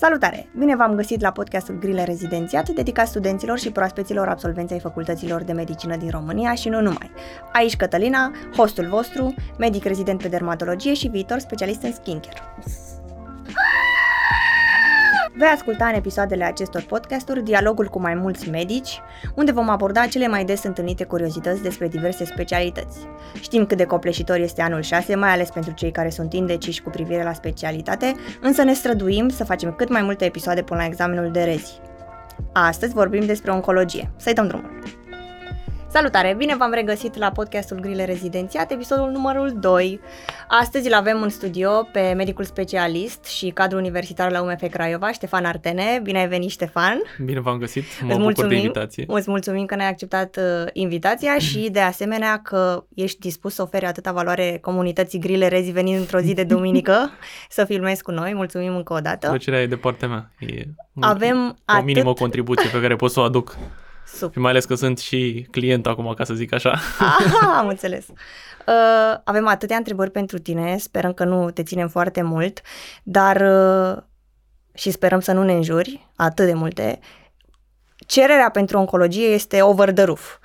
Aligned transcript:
Salutare! 0.00 0.48
Bine 0.58 0.76
v-am 0.76 0.94
găsit 0.94 1.20
la 1.20 1.30
podcastul 1.30 1.78
Grile 1.78 2.04
Rezidențiat, 2.04 2.68
dedicat 2.68 3.06
studenților 3.06 3.58
și 3.58 3.72
proaspeților 3.72 4.28
absolvenței 4.28 4.80
facultăților 4.80 5.42
de 5.42 5.52
medicină 5.52 5.96
din 5.96 6.10
România 6.10 6.54
și 6.54 6.68
nu 6.68 6.80
numai. 6.80 7.10
Aici 7.52 7.76
Cătălina, 7.76 8.32
hostul 8.56 8.86
vostru, 8.88 9.34
medic 9.58 9.84
rezident 9.84 10.22
pe 10.22 10.28
dermatologie 10.28 10.94
și 10.94 11.08
viitor 11.08 11.38
specialist 11.38 11.82
în 11.82 11.92
skincare. 11.92 12.38
Vei 15.40 15.48
asculta 15.48 15.86
în 15.86 15.94
episoadele 15.94 16.44
acestor 16.44 16.82
podcasturi 16.82 17.42
dialogul 17.42 17.86
cu 17.86 18.00
mai 18.00 18.14
mulți 18.14 18.50
medici, 18.50 19.00
unde 19.34 19.52
vom 19.52 19.68
aborda 19.68 20.06
cele 20.06 20.28
mai 20.28 20.44
des 20.44 20.64
întâlnite 20.64 21.04
curiozități 21.04 21.62
despre 21.62 21.88
diverse 21.88 22.24
specialități. 22.24 22.98
Știm 23.40 23.66
cât 23.66 23.76
de 23.76 23.84
copleșitor 23.84 24.38
este 24.38 24.62
anul 24.62 24.82
6, 24.82 25.14
mai 25.14 25.30
ales 25.30 25.50
pentru 25.50 25.72
cei 25.72 25.90
care 25.90 26.10
sunt 26.10 26.32
indeciși 26.32 26.82
cu 26.82 26.90
privire 26.90 27.22
la 27.22 27.32
specialitate, 27.32 28.14
însă 28.40 28.62
ne 28.62 28.72
străduim 28.72 29.28
să 29.28 29.44
facem 29.44 29.72
cât 29.72 29.88
mai 29.88 30.02
multe 30.02 30.24
episoade 30.24 30.62
până 30.62 30.80
la 30.80 30.86
examenul 30.86 31.30
de 31.30 31.42
rezi. 31.42 31.80
Astăzi 32.52 32.94
vorbim 32.94 33.26
despre 33.26 33.50
oncologie. 33.50 34.10
Să-i 34.16 34.34
dăm 34.34 34.46
drumul! 34.46 34.99
Salutare! 35.92 36.34
Bine 36.36 36.56
v-am 36.56 36.72
regăsit 36.72 37.16
la 37.16 37.30
podcastul 37.30 37.78
Grile 37.80 38.04
Rezidențiat, 38.04 38.70
episodul 38.70 39.10
numărul 39.10 39.52
2. 39.60 40.00
Astăzi 40.48 40.86
îl 40.86 40.94
avem 40.94 41.22
în 41.22 41.28
studio 41.28 41.88
pe 41.92 42.12
medicul 42.16 42.44
specialist 42.44 43.24
și 43.24 43.48
cadru 43.48 43.78
universitar 43.78 44.30
la 44.30 44.42
UMF 44.42 44.62
Craiova, 44.70 45.12
Ștefan 45.12 45.44
Artene. 45.44 46.00
Bine 46.02 46.18
ai 46.18 46.28
venit, 46.28 46.50
Ștefan! 46.50 47.00
Bine 47.24 47.40
v-am 47.40 47.58
găsit, 47.58 47.82
mă 47.82 48.06
îți 48.06 48.06
bucur 48.06 48.22
mulțumim, 48.22 48.48
de 48.48 48.56
invitație. 48.56 49.04
Îți 49.06 49.30
mulțumim 49.30 49.64
că 49.66 49.74
ne-ai 49.74 49.88
acceptat 49.88 50.36
uh, 50.36 50.68
invitația 50.72 51.38
și 51.38 51.68
de 51.72 51.80
asemenea 51.80 52.40
că 52.42 52.84
ești 52.94 53.18
dispus 53.18 53.54
să 53.54 53.62
oferi 53.62 53.84
atâta 53.84 54.12
valoare 54.12 54.58
comunității 54.60 55.18
Grile 55.18 55.48
Rezi 55.48 55.70
venind 55.70 55.98
într-o 55.98 56.18
zi 56.18 56.34
de 56.34 56.44
duminică 56.44 57.10
să 57.48 57.64
filmezi 57.64 58.02
cu 58.02 58.10
noi. 58.10 58.34
Mulțumim 58.34 58.76
încă 58.76 58.92
o 58.92 58.98
dată. 58.98 59.28
Plăcerea 59.28 59.62
e 59.62 59.66
de 59.66 59.76
partea 59.76 60.08
mea. 60.08 60.30
E 60.38 60.64
Avem 61.00 61.48
o 61.48 61.62
atât... 61.64 61.84
minimă 61.84 62.12
contribuție 62.12 62.70
pe 62.72 62.80
care 62.80 62.96
pot 62.96 63.10
să 63.10 63.20
o 63.20 63.22
aduc. 63.22 63.56
Super. 64.12 64.32
Și 64.32 64.38
mai 64.38 64.50
ales 64.50 64.64
că 64.64 64.74
sunt 64.74 64.98
și 64.98 65.46
client 65.50 65.86
acum, 65.86 66.14
ca 66.16 66.24
să 66.24 66.34
zic 66.34 66.52
așa. 66.52 66.70
Aha, 66.98 67.58
am 67.58 67.68
înțeles. 67.68 68.06
Uh, 68.08 69.20
avem 69.24 69.46
atâtea 69.46 69.76
întrebări 69.76 70.10
pentru 70.10 70.38
tine, 70.38 70.76
sperăm 70.78 71.12
că 71.12 71.24
nu 71.24 71.50
te 71.50 71.62
ținem 71.62 71.88
foarte 71.88 72.22
mult, 72.22 72.60
dar 73.02 73.40
uh, 73.40 74.02
și 74.74 74.90
sperăm 74.90 75.20
să 75.20 75.32
nu 75.32 75.42
ne 75.42 75.52
înjuri 75.52 76.08
atât 76.16 76.46
de 76.46 76.54
multe. 76.54 76.98
Cererea 78.06 78.50
pentru 78.50 78.78
oncologie 78.78 79.26
este 79.26 79.62
over 79.62 79.92
the 79.92 80.04
roof. 80.04 80.38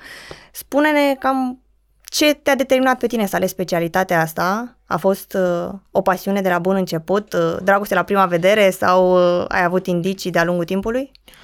Spune-ne 0.51 1.15
cam 1.19 1.59
ce 2.03 2.33
te-a 2.33 2.55
determinat 2.55 2.97
pe 2.97 3.07
tine 3.07 3.25
să 3.25 3.35
alegi 3.35 3.51
specialitatea 3.51 4.21
asta? 4.21 4.77
A 4.85 4.97
fost 4.97 5.33
uh, 5.33 5.73
o 5.91 6.01
pasiune 6.01 6.41
de 6.41 6.49
la 6.49 6.59
bun 6.59 6.75
început, 6.75 7.33
uh, 7.33 7.55
dragoste 7.63 7.93
la 7.93 8.03
prima 8.03 8.25
vedere 8.25 8.69
sau 8.69 9.15
uh, 9.39 9.45
ai 9.47 9.63
avut 9.63 9.87
indicii 9.87 10.31
de-a 10.31 10.43
lungul 10.43 10.65
timpului? 10.65 11.11
Um, 11.11 11.43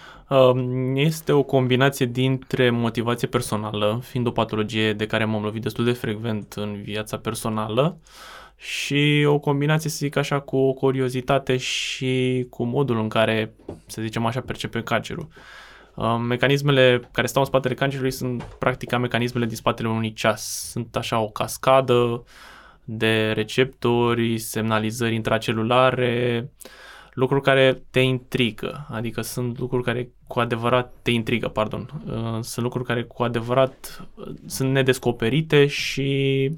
este 0.94 1.32
o 1.32 1.44
combinație 1.44 2.06
dintre 2.06 2.70
motivație 2.70 3.28
personală, 3.28 4.00
fiind 4.04 4.28
o 4.28 4.32
patologie 4.32 4.94
de 4.94 5.08
care 5.08 5.26
m-am 5.26 5.44
lovit 5.44 5.62
destul 5.62 5.86
de 5.86 5.92
frecvent 5.92 6.54
în 6.54 6.82
viața 6.82 7.18
personală, 7.18 7.98
și 8.56 9.24
o 9.28 9.40
combinație, 9.40 9.90
să 9.90 9.98
zic 10.00 10.16
așa, 10.16 10.40
cu 10.40 10.58
o 10.58 10.74
curiozitate 10.74 11.58
și 11.58 12.46
cu 12.50 12.64
modul 12.64 13.00
în 13.00 13.08
care, 13.08 13.54
să 13.86 14.02
zicem 14.02 14.26
așa, 14.26 14.42
percepe 14.42 14.82
cancerul. 14.82 15.28
Um, 15.96 16.22
mecanismele 16.22 17.10
care 17.12 17.28
stau 17.28 17.42
în 17.42 17.48
spatele 17.48 17.74
cancerului 17.74 18.12
sunt 18.12 18.44
practic 18.44 18.98
mecanismele 18.98 19.46
din 19.46 19.56
spatele 19.56 19.90
unui 19.90 20.14
ceas. 20.14 20.70
Sunt 20.72 20.96
așa 20.96 21.20
o 21.20 21.30
cascadă 21.30 22.24
de 22.84 23.32
receptori, 23.32 24.38
semnalizări 24.38 25.16
intracelulare, 25.16 26.50
uh, 26.64 26.70
lucruri 27.14 27.44
care 27.44 27.84
te 27.90 28.00
intrigă, 28.00 28.88
adică 28.90 29.22
sunt 29.22 29.60
lucruri 29.60 29.84
care 29.84 30.10
cu 30.32 30.40
adevărat 30.40 30.94
te 31.02 31.12
intrigă, 31.12 31.48
pardon, 31.48 32.02
uh, 32.06 32.44
sunt 32.44 32.66
lucruri 32.66 32.86
care 32.86 33.04
cu 33.04 33.24
adevărat 33.24 34.08
uh, 34.16 34.34
sunt 34.46 34.72
nedescoperite 34.72 35.68
și 35.68 36.52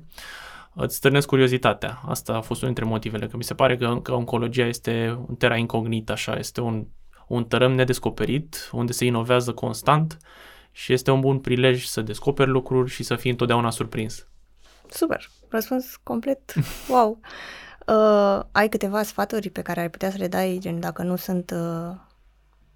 îți 0.74 0.96
stârnesc 0.96 1.28
curiozitatea. 1.28 2.02
Asta 2.06 2.34
a 2.34 2.42
fost 2.42 2.62
unul 2.62 2.74
dintre 2.74 2.94
motivele, 2.94 3.28
că 3.28 3.38
mi 3.38 3.44
se 3.44 3.54
pare 3.54 3.78
că, 3.78 4.00
că 4.04 4.14
oncologia 4.14 4.66
este 4.66 5.24
un 5.28 5.36
terra 5.36 5.56
incognit, 5.58 6.10
așa, 6.10 6.36
este 6.36 6.62
un, 6.62 6.86
un 7.28 7.46
tărâm 7.46 7.72
nedescoperit, 7.72 8.70
unde 8.72 8.92
se 8.92 9.06
inovează 9.06 9.54
constant 9.54 10.18
și 10.72 10.94
este 10.94 11.12
un 11.12 11.20
bun 11.20 11.40
prilej 11.40 11.86
să 11.86 12.02
descoperi 12.02 12.50
lucruri 12.50 12.90
și 12.90 13.04
să 13.04 13.16
fii 13.16 13.32
întotdeauna 13.32 13.70
surprins. 13.70 14.28
Super, 14.90 15.30
răspuns 15.50 15.96
complet, 15.96 16.54
wow. 16.90 17.20
Uh, 17.88 18.44
ai 18.52 18.70
câteva 18.70 19.04
sfaturi 19.04 19.50
pe 19.50 19.62
care 19.62 19.80
ai 19.80 19.90
putea 19.90 20.12
să 20.12 20.18
le 20.18 20.28
dai, 20.28 20.58
gen 20.60 20.80
dacă 20.80 21.04
nu 21.04 21.16
sunt 21.16 21.52
uh, 21.52 21.96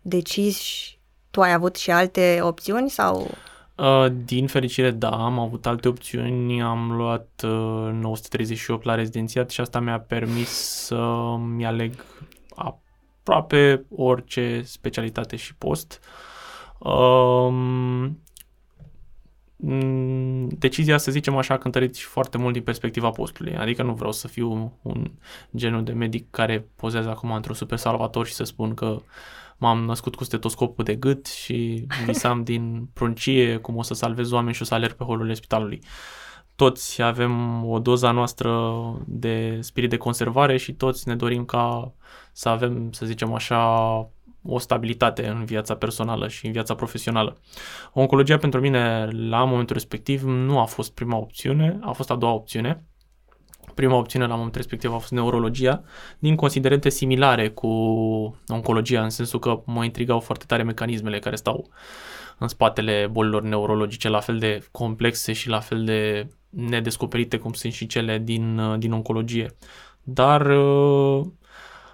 deciși, 0.07 0.99
tu 1.31 1.41
ai 1.41 1.53
avut 1.53 1.75
și 1.75 1.91
alte 1.91 2.39
opțiuni 2.41 2.89
sau... 2.89 3.27
Uh, 3.75 4.05
din 4.25 4.47
fericire, 4.47 4.91
da, 4.91 5.09
am 5.09 5.39
avut 5.39 5.65
alte 5.65 5.87
opțiuni, 5.87 6.61
am 6.61 6.91
luat 6.91 7.41
uh, 7.43 7.89
938 7.91 8.85
la 8.85 8.95
rezidențiat 8.95 9.49
și 9.49 9.61
asta 9.61 9.79
mi-a 9.79 9.99
permis 9.99 10.49
să-mi 10.49 11.65
aleg 11.65 12.05
aproape 12.55 13.85
orice 13.95 14.61
specialitate 14.65 15.35
și 15.35 15.55
post. 15.55 15.99
Uh, 16.77 18.09
Mm, 19.59 20.47
decizia, 20.47 20.97
să 20.97 21.11
zicem 21.11 21.35
așa, 21.35 21.53
a 21.53 21.57
cântărit 21.57 21.95
și 21.95 22.05
foarte 22.05 22.37
mult 22.37 22.53
din 22.53 22.63
perspectiva 22.63 23.09
postului. 23.09 23.55
Adică 23.55 23.83
nu 23.83 23.93
vreau 23.93 24.11
să 24.11 24.27
fiu 24.27 24.77
un 24.81 25.11
genul 25.55 25.83
de 25.83 25.91
medic 25.91 26.29
care 26.29 26.67
pozează 26.75 27.09
acum 27.09 27.31
într-un 27.31 27.55
super 27.55 27.77
salvator 27.77 28.25
și 28.25 28.33
să 28.33 28.43
spun 28.43 28.73
că 28.73 29.01
m-am 29.57 29.83
născut 29.85 30.15
cu 30.15 30.23
stetoscopul 30.23 30.83
de 30.83 30.95
gât 30.95 31.25
și 31.25 31.87
visam 32.05 32.43
din 32.43 32.89
pruncie 32.93 33.57
cum 33.57 33.75
o 33.75 33.81
să 33.81 33.93
salvez 33.93 34.31
oameni 34.31 34.55
și 34.55 34.61
o 34.61 34.65
să 34.65 34.73
alerg 34.73 34.93
pe 34.93 35.03
holurile 35.03 35.33
spitalului. 35.33 35.81
Toți 36.55 37.01
avem 37.01 37.63
o 37.65 37.79
doza 37.79 38.11
noastră 38.11 38.71
de 39.05 39.57
spirit 39.61 39.89
de 39.89 39.97
conservare 39.97 40.57
și 40.57 40.73
toți 40.73 41.07
ne 41.07 41.15
dorim 41.15 41.45
ca 41.45 41.93
să 42.31 42.49
avem, 42.49 42.91
să 42.91 43.05
zicem 43.05 43.33
așa, 43.33 43.65
o 44.43 44.59
stabilitate 44.59 45.27
în 45.27 45.45
viața 45.45 45.75
personală 45.75 46.27
și 46.27 46.45
în 46.45 46.51
viața 46.51 46.75
profesională. 46.75 47.37
Oncologia 47.93 48.37
pentru 48.37 48.59
mine 48.59 49.07
la 49.11 49.43
momentul 49.43 49.75
respectiv 49.75 50.23
nu 50.23 50.59
a 50.59 50.65
fost 50.65 50.93
prima 50.93 51.17
opțiune, 51.17 51.79
a 51.81 51.91
fost 51.91 52.11
a 52.11 52.15
doua 52.15 52.33
opțiune. 52.33 52.83
Prima 53.77 53.95
opțiune 53.95 54.25
la 54.25 54.35
momentul 54.35 54.61
respectiv 54.61 54.93
a 54.93 54.97
fost 54.97 55.11
neurologia, 55.11 55.83
din 56.19 56.35
considerente 56.35 56.89
similare 56.89 57.49
cu 57.49 57.67
oncologia, 58.47 59.03
în 59.03 59.09
sensul 59.09 59.39
că 59.39 59.61
mă 59.65 59.83
intrigau 59.83 60.19
foarte 60.19 60.45
tare 60.47 60.63
mecanismele 60.63 61.19
care 61.19 61.35
stau 61.35 61.69
în 62.37 62.47
spatele 62.47 63.07
bolilor 63.11 63.41
neurologice, 63.41 64.09
la 64.09 64.19
fel 64.19 64.37
de 64.37 64.67
complexe 64.71 65.33
și 65.33 65.49
la 65.49 65.59
fel 65.59 65.83
de 65.83 66.27
nedescoperite 66.49 67.37
cum 67.37 67.53
sunt 67.53 67.73
și 67.73 67.85
cele 67.85 68.17
din, 68.17 68.75
din 68.79 68.91
oncologie. 68.91 69.55
Dar 70.03 70.51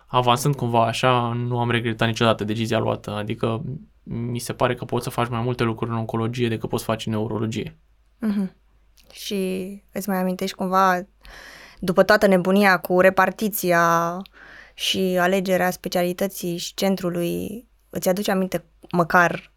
avansând 0.08 0.56
cumva 0.56 0.86
așa, 0.86 1.34
nu 1.48 1.60
am 1.60 1.72
regretat 1.72 2.08
niciodată 2.08 2.44
decizia 2.44 2.80
luată. 2.80 3.12
Adică 3.12 3.64
mi 4.04 4.40
se 4.40 4.54
pare 4.54 4.76
că 4.76 4.86
poți 4.86 5.04
să 5.04 5.10
faci 5.10 5.30
mai 5.30 5.42
multe 5.42 5.64
lucruri 5.64 5.92
în 5.92 5.98
oncologie 5.98 6.48
decât 6.48 6.70
poți 6.70 6.84
face 6.84 7.10
în 7.10 7.16
neurologie. 7.16 7.78
Mm-hmm. 8.28 8.62
Și 9.12 9.82
îți 9.92 10.10
mai 10.10 10.18
amintești 10.18 10.56
cumva, 10.56 11.08
după 11.79 12.03
toată 12.03 12.28
nebunia 12.28 12.78
cu 12.78 13.00
repartiția 13.00 14.22
și 14.73 15.17
alegerea 15.19 15.72
specialității 15.72 16.57
și 16.57 16.73
centrului, 16.73 17.67
îți 17.89 18.09
aduce 18.09 18.31
aminte 18.31 18.63
măcar 18.91 19.51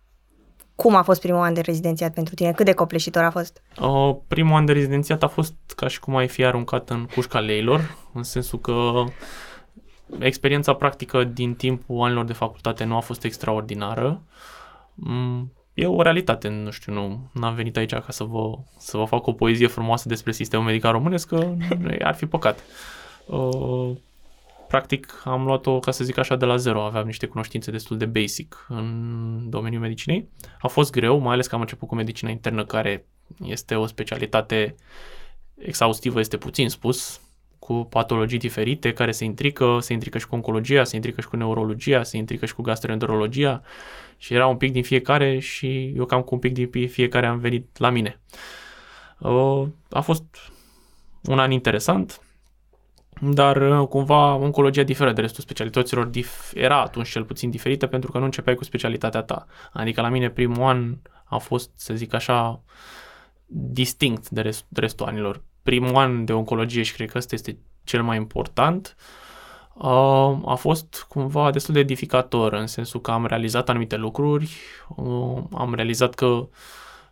cum 0.74 0.94
a 0.94 1.02
fost 1.02 1.20
primul 1.20 1.40
an 1.40 1.54
de 1.54 1.60
rezidențiat 1.60 2.14
pentru 2.14 2.34
tine? 2.34 2.52
Cât 2.52 2.64
de 2.64 2.72
copleșitor 2.72 3.22
a 3.22 3.30
fost? 3.30 3.62
Uh, 3.80 4.16
primul 4.28 4.56
an 4.56 4.64
de 4.64 4.72
rezidențiat 4.72 5.22
a 5.22 5.28
fost 5.28 5.54
ca 5.76 5.88
și 5.88 6.00
cum 6.00 6.16
ai 6.16 6.28
fi 6.28 6.44
aruncat 6.44 6.90
în 6.90 7.06
cușca 7.14 7.38
leilor, 7.38 7.96
în 8.12 8.22
sensul 8.22 8.60
că 8.60 9.04
experiența 10.18 10.74
practică 10.74 11.24
din 11.24 11.54
timpul 11.54 12.04
anilor 12.04 12.24
de 12.24 12.32
facultate 12.32 12.84
nu 12.84 12.96
a 12.96 13.00
fost 13.00 13.24
extraordinară. 13.24 14.22
Mm, 15.76 15.84
e 15.84 15.86
o 15.86 16.02
realitate, 16.02 16.48
nu 16.48 16.70
știu, 16.70 16.92
nu 17.32 17.46
am 17.46 17.54
venit 17.54 17.76
aici 17.76 17.90
ca 17.90 18.06
să 18.08 18.24
vă, 18.24 18.58
să 18.78 18.96
vă 18.96 19.04
fac 19.04 19.26
o 19.26 19.32
poezie 19.32 19.66
frumoasă 19.66 20.08
despre 20.08 20.32
sistemul 20.32 20.66
medical 20.66 20.92
românesc, 20.92 21.28
că 21.28 21.54
ar 22.00 22.14
fi 22.14 22.26
păcat. 22.26 22.62
Uh, 23.26 23.90
practic 24.68 25.22
am 25.24 25.44
luat-o, 25.44 25.78
ca 25.78 25.90
să 25.90 26.04
zic 26.04 26.18
așa, 26.18 26.36
de 26.36 26.44
la 26.44 26.56
zero. 26.56 26.82
Aveam 26.82 27.06
niște 27.06 27.26
cunoștințe 27.26 27.70
destul 27.70 27.96
de 27.96 28.04
basic 28.04 28.66
în 28.68 29.50
domeniul 29.50 29.80
medicinei. 29.80 30.28
A 30.60 30.68
fost 30.68 30.90
greu, 30.90 31.18
mai 31.18 31.32
ales 31.32 31.46
că 31.46 31.54
am 31.54 31.60
început 31.60 31.88
cu 31.88 31.94
medicina 31.94 32.30
internă, 32.30 32.64
care 32.64 33.06
este 33.44 33.74
o 33.74 33.86
specialitate 33.86 34.74
exhaustivă, 35.54 36.20
este 36.20 36.36
puțin 36.36 36.68
spus 36.68 37.20
cu 37.66 37.86
patologii 37.90 38.38
diferite 38.38 38.92
care 38.92 39.10
se 39.10 39.24
intrică, 39.24 39.78
se 39.80 39.92
intrică 39.92 40.18
și 40.18 40.26
cu 40.26 40.34
oncologia, 40.34 40.84
se 40.84 40.96
intrică 40.96 41.20
și 41.20 41.28
cu 41.28 41.36
neurologia, 41.36 42.02
se 42.02 42.16
intrică 42.16 42.46
și 42.46 42.54
cu 42.54 42.62
gastroenterologia 42.62 43.62
și 44.16 44.34
era 44.34 44.46
un 44.46 44.56
pic 44.56 44.72
din 44.72 44.82
fiecare 44.82 45.38
și 45.38 45.92
eu 45.96 46.04
cam 46.04 46.22
cu 46.22 46.34
un 46.34 46.40
pic 46.40 46.52
din 46.52 46.88
fiecare 46.88 47.26
am 47.26 47.38
venit 47.38 47.78
la 47.78 47.90
mine. 47.90 48.20
A 49.90 50.00
fost 50.00 50.24
un 51.22 51.38
an 51.38 51.50
interesant, 51.50 52.20
dar 53.20 53.56
uh, 53.56 53.88
cumva 53.88 54.34
oncologia 54.34 54.82
diferă 54.82 55.12
de 55.12 55.20
restul 55.20 55.42
specialităților, 55.42 56.10
dif- 56.10 56.52
era 56.54 56.80
atunci 56.82 57.08
cel 57.08 57.24
puțin 57.24 57.50
diferită 57.50 57.86
pentru 57.86 58.10
că 58.10 58.18
nu 58.18 58.24
începeai 58.24 58.56
cu 58.56 58.64
specialitatea 58.64 59.22
ta. 59.22 59.46
Adică 59.72 60.00
la 60.00 60.08
mine 60.08 60.30
primul 60.30 60.62
an 60.62 60.96
a 61.24 61.38
fost, 61.38 61.70
să 61.74 61.94
zic 61.94 62.14
așa, 62.14 62.62
distinct 63.46 64.28
de, 64.28 64.40
rest, 64.40 64.64
de 64.68 64.80
restul 64.80 65.06
anilor. 65.06 65.42
Primul 65.66 65.96
an 65.96 66.24
de 66.24 66.32
oncologie 66.32 66.82
și 66.82 66.92
cred 66.92 67.10
că 67.10 67.18
ăsta 67.18 67.34
este 67.34 67.58
cel 67.84 68.02
mai 68.02 68.16
important, 68.16 68.96
uh, 69.74 70.38
a 70.44 70.54
fost 70.58 71.06
cumva 71.08 71.50
destul 71.50 71.74
de 71.74 71.80
edificator 71.80 72.52
în 72.52 72.66
sensul 72.66 73.00
că 73.00 73.10
am 73.10 73.26
realizat 73.26 73.68
anumite 73.68 73.96
lucruri, 73.96 74.56
uh, 74.96 75.42
am 75.52 75.74
realizat 75.74 76.14
că 76.14 76.48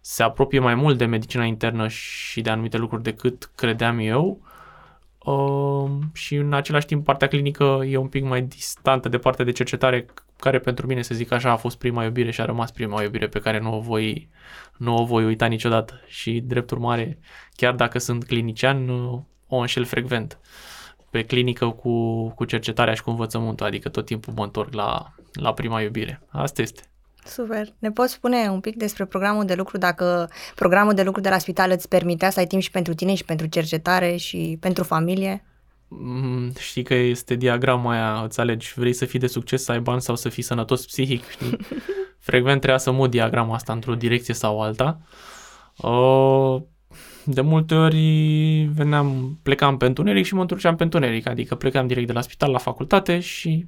se 0.00 0.22
apropie 0.22 0.58
mai 0.58 0.74
mult 0.74 0.98
de 0.98 1.04
medicina 1.04 1.44
internă 1.44 1.88
și 1.88 2.40
de 2.40 2.50
anumite 2.50 2.76
lucruri 2.76 3.02
decât 3.02 3.50
credeam 3.54 3.98
eu 3.98 4.40
uh, 5.24 5.90
și 6.12 6.34
în 6.34 6.52
același 6.52 6.86
timp 6.86 7.04
partea 7.04 7.28
clinică 7.28 7.82
e 7.86 7.96
un 7.96 8.08
pic 8.08 8.24
mai 8.24 8.42
distantă 8.42 9.08
de 9.08 9.18
partea 9.18 9.44
de 9.44 9.52
cercetare 9.52 10.06
care 10.38 10.58
pentru 10.58 10.86
mine, 10.86 11.02
să 11.02 11.14
zic 11.14 11.32
așa, 11.32 11.50
a 11.50 11.56
fost 11.56 11.78
prima 11.78 12.04
iubire 12.04 12.30
și 12.30 12.40
a 12.40 12.44
rămas 12.44 12.70
prima 12.70 13.02
iubire 13.02 13.26
pe 13.26 13.40
care 13.40 13.58
nu 13.58 13.76
o 13.76 13.80
voi, 13.80 14.28
nu 14.76 14.96
o 14.96 15.04
voi 15.04 15.24
uita 15.24 15.46
niciodată 15.46 16.00
și 16.06 16.40
drept 16.40 16.70
urmare, 16.70 17.18
chiar 17.56 17.74
dacă 17.74 17.98
sunt 17.98 18.24
clinician, 18.24 18.88
o 19.48 19.56
înșel 19.56 19.84
frecvent 19.84 20.38
pe 21.10 21.22
clinică 21.22 21.68
cu, 21.68 22.28
cu 22.28 22.44
cercetarea 22.44 22.94
și 22.94 23.02
cu 23.02 23.10
învățământul, 23.10 23.66
adică 23.66 23.88
tot 23.88 24.04
timpul 24.04 24.32
mă 24.36 24.44
întorc 24.44 24.72
la, 24.72 25.14
la 25.32 25.52
prima 25.52 25.80
iubire. 25.80 26.22
Asta 26.28 26.62
este. 26.62 26.82
Super. 27.24 27.66
Ne 27.78 27.90
poți 27.90 28.12
spune 28.12 28.48
un 28.48 28.60
pic 28.60 28.76
despre 28.76 29.04
programul 29.04 29.44
de 29.44 29.54
lucru, 29.54 29.78
dacă 29.78 30.30
programul 30.54 30.94
de 30.94 31.02
lucru 31.02 31.20
de 31.20 31.28
la 31.28 31.38
spital 31.38 31.70
îți 31.70 31.88
permitea 31.88 32.30
să 32.30 32.38
ai 32.38 32.46
timp 32.46 32.62
și 32.62 32.70
pentru 32.70 32.94
tine 32.94 33.14
și 33.14 33.24
pentru 33.24 33.46
cercetare 33.46 34.16
și 34.16 34.56
pentru 34.60 34.84
familie? 34.84 35.44
Mm, 35.88 36.52
știi 36.58 36.82
că 36.82 36.94
este 36.94 37.34
diagrama 37.34 37.92
aia, 37.92 38.22
îți 38.24 38.40
alegi, 38.40 38.72
vrei 38.76 38.92
să 38.92 39.04
fii 39.04 39.18
de 39.18 39.26
succes, 39.26 39.64
să 39.64 39.72
ai 39.72 39.80
bani 39.80 40.00
sau 40.00 40.16
să 40.16 40.28
fii 40.28 40.42
sănătos 40.42 40.86
psihic, 40.86 41.28
știi? 41.28 41.56
Frecvent 42.18 42.58
trebuia 42.60 42.78
să 42.78 42.90
mut 42.90 43.10
diagrama 43.10 43.54
asta 43.54 43.72
într-o 43.72 43.94
direcție 43.94 44.34
sau 44.34 44.60
alta. 44.60 45.00
Uh, 45.76 46.62
de 47.24 47.40
multe 47.40 47.74
ori 47.74 48.68
veneam, 48.74 49.38
plecam 49.42 49.76
pe 49.76 49.86
întuneric 49.86 50.24
și 50.24 50.34
mă 50.34 50.40
întorceam 50.40 50.76
pe 50.76 50.82
întuneric, 50.82 51.26
adică 51.26 51.54
plecam 51.54 51.86
direct 51.86 52.06
de 52.06 52.12
la 52.12 52.20
spital 52.20 52.50
la 52.50 52.58
facultate 52.58 53.20
și 53.20 53.66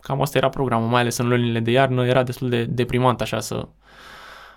cam 0.00 0.20
asta 0.20 0.38
era 0.38 0.48
programul, 0.48 0.88
mai 0.88 1.00
ales 1.00 1.16
în 1.16 1.28
lunile 1.28 1.60
de 1.60 1.70
iarnă, 1.70 2.06
era 2.06 2.22
destul 2.22 2.48
de 2.48 2.64
deprimant 2.64 3.20
așa 3.20 3.40
să 3.40 3.68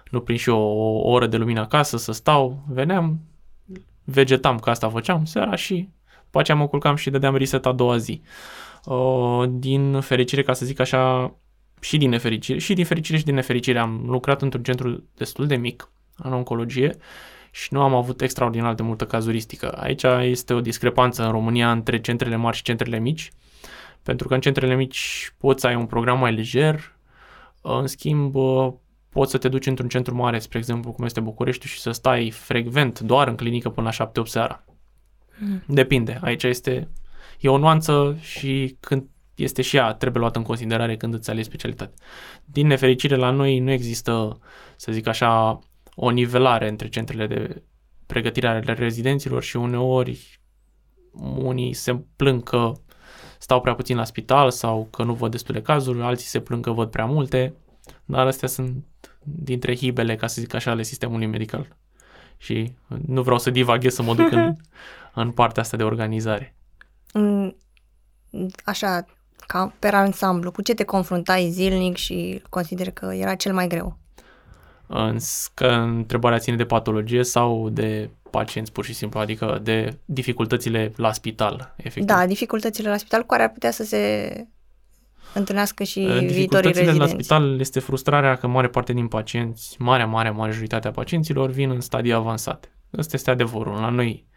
nu 0.10 0.20
prind 0.20 0.40
și 0.40 0.50
eu 0.50 0.58
o, 0.58 1.10
o 1.10 1.12
oră 1.12 1.28
de 1.28 1.38
lumină 1.38 1.60
acasă, 1.60 1.98
să 1.98 2.12
stau, 2.12 2.64
veneam, 2.68 3.20
vegetam, 4.04 4.60
că 4.60 4.70
asta 4.70 4.90
făceam 4.90 5.26
seara 5.26 5.56
și 5.56 5.90
după 6.24 6.40
aceea 6.40 6.58
mă 6.58 6.68
culcam 6.68 6.96
și 6.96 7.10
dădeam 7.10 7.36
reset 7.36 7.66
a 7.66 7.72
doua 7.72 7.98
zi. 7.98 8.22
Uh, 8.86 9.44
din 9.50 10.00
fericire, 10.00 10.44
ca 10.44 10.54
să 10.54 10.66
zic 10.66 10.80
așa, 10.80 11.34
și 11.80 11.98
din 11.98 12.10
nefericire, 12.10 12.60
și 12.60 12.74
din 12.74 12.86
fericire 12.86 13.18
și 13.18 13.24
din 13.24 13.34
nefericire 13.34 13.80
am 13.80 14.04
lucrat 14.06 14.42
într-un 14.42 14.64
centru 14.64 15.04
destul 15.16 15.48
de 15.48 15.56
mic 15.56 15.90
în 16.18 16.34
oncologie 16.34 16.96
și 17.52 17.74
nu 17.74 17.82
am 17.82 17.96
avut 17.96 18.22
extraordinar 18.22 18.74
de 18.74 18.84
multă 18.84 19.06
cazuristică. 19.06 19.72
Aici 19.72 20.04
este 20.22 20.54
o 20.54 20.62
discrepanță 20.62 21.24
în 21.24 21.32
România 21.32 21.72
între 21.72 22.02
centrele 22.02 22.36
mari 22.36 22.56
și 22.56 22.64
centrele 22.64 23.00
mici, 23.00 23.32
pentru 24.04 24.28
că 24.28 24.34
în 24.34 24.42
centrele 24.42 24.76
mici 24.76 25.34
poți 25.38 25.62
să 25.62 25.68
ai 25.68 25.76
un 25.76 25.86
program 25.86 26.20
mai 26.20 26.34
lejer, 26.34 26.96
în 27.62 27.88
schimb 27.88 28.36
poți 29.10 29.32
să 29.32 29.38
te 29.38 29.50
duci 29.50 29.66
într-un 29.66 29.88
centru 29.88 30.16
mare, 30.16 30.40
spre 30.40 30.58
exemplu, 30.58 30.92
cum 30.92 31.06
este 31.06 31.20
București, 31.20 31.68
și 31.68 31.80
să 31.80 31.92
stai 31.92 32.32
frecvent 32.32 33.00
doar 33.00 33.28
în 33.28 33.36
clinică 33.36 33.70
până 33.70 33.90
la 33.98 34.08
7-8 34.08 34.12
seara. 34.24 34.64
Mm. 35.40 35.64
Depinde. 35.68 36.20
Aici 36.22 36.44
este 36.44 36.90
e 37.40 37.50
o 37.50 37.58
nuanță 37.58 38.18
și 38.20 38.78
când 38.80 39.10
este 39.36 39.62
și 39.62 39.76
ea, 39.76 39.94
trebuie 39.94 40.22
luată 40.22 40.38
în 40.38 40.44
considerare 40.44 40.98
când 40.98 41.14
îți 41.14 41.30
alegi 41.30 41.48
specialitate. 41.48 41.94
Din 42.46 42.68
nefericire, 42.68 43.16
la 43.16 43.30
noi 43.30 43.60
nu 43.60 43.72
există, 43.72 44.40
să 44.76 44.92
zic 44.92 45.08
așa, 45.08 45.60
o 45.96 46.10
nivelare 46.10 46.70
între 46.70 46.88
centrele 46.88 47.28
de 47.28 47.64
pregătire 48.06 48.48
ale 48.48 48.74
rezidenților 48.74 49.44
și 49.44 49.56
uneori 49.56 50.40
unii 51.36 51.74
se 51.74 52.04
plâng 52.16 52.44
că 52.44 52.72
stau 53.52 53.64
prea 53.64 53.76
puțin 53.76 53.98
la 53.98 54.04
spital 54.04 54.52
sau 54.52 54.88
că 54.92 55.04
nu 55.04 55.14
văd 55.14 55.32
destule 55.32 55.62
cazuri, 55.62 56.02
alții 56.02 56.28
se 56.28 56.40
plâng 56.40 56.64
că 56.64 56.72
văd 56.72 56.90
prea 56.90 57.06
multe, 57.06 57.54
dar 58.06 58.28
astea 58.28 58.48
sunt 58.48 58.84
dintre 59.24 59.76
hibele, 59.76 60.16
ca 60.16 60.28
să 60.28 60.42
zic 60.42 60.54
așa, 60.54 60.72
ale 60.72 60.84
sistemului 60.84 61.26
medical. 61.26 61.76
Și 62.38 62.74
nu 63.06 63.22
vreau 63.22 63.40
să 63.40 63.50
divaghez 63.50 63.94
să 63.94 64.02
mă 64.02 64.16
duc 64.16 64.32
în, 64.32 64.56
în 65.24 65.32
partea 65.32 65.62
asta 65.62 65.78
de 65.78 65.84
organizare. 65.84 66.56
Așa, 68.66 69.06
ca 69.48 69.74
pe 69.80 69.88
ansamblu, 69.88 70.52
cu 70.52 70.62
ce 70.62 70.74
te 70.74 70.84
confruntai 70.84 71.50
zilnic 71.50 71.96
și 71.96 72.42
consider 72.50 72.92
că 72.92 73.06
era 73.14 73.36
cel 73.36 73.54
mai 73.54 73.68
greu? 73.68 73.98
Că 75.54 75.68
întrebarea 75.68 76.38
ține 76.38 76.56
de 76.56 76.66
patologie 76.66 77.24
sau 77.24 77.70
de 77.70 78.10
pacienți 78.30 78.72
pur 78.72 78.86
și 78.86 78.94
simplu, 78.94 79.20
adică 79.20 79.60
de 79.64 79.98
dificultățile 80.06 80.94
la 80.96 81.12
spital, 81.12 81.74
efectiv. 81.78 82.04
Da, 82.04 82.26
dificultățile 82.26 82.90
la 82.90 82.98
spital 82.98 83.22
cu 83.22 83.28
care 83.28 83.44
ar 83.44 83.52
putea 83.52 83.72
să 83.72 83.84
se 83.84 84.34
întâlnească 85.34 85.84
și 85.84 86.00
viitorii 86.32 86.72
rezidenți. 86.72 87.00
la 87.00 87.08
spital 87.08 87.60
este 87.60 87.80
frustrarea 87.80 88.36
că 88.36 88.48
mare 88.48 88.68
parte 88.68 88.94
din 88.94 89.08
pacienți, 89.08 89.76
marea, 89.80 90.06
marea 90.06 90.32
majoritatea 90.32 90.92
pacienților 90.92 91.50
vin 91.50 91.70
în 91.70 91.82
stadii 91.82 92.14
avansate. 92.14 92.72
Ăsta 92.98 93.16
este 93.16 93.32
adevărul. 93.32 93.74
La 93.74 93.90
noi 93.90 94.28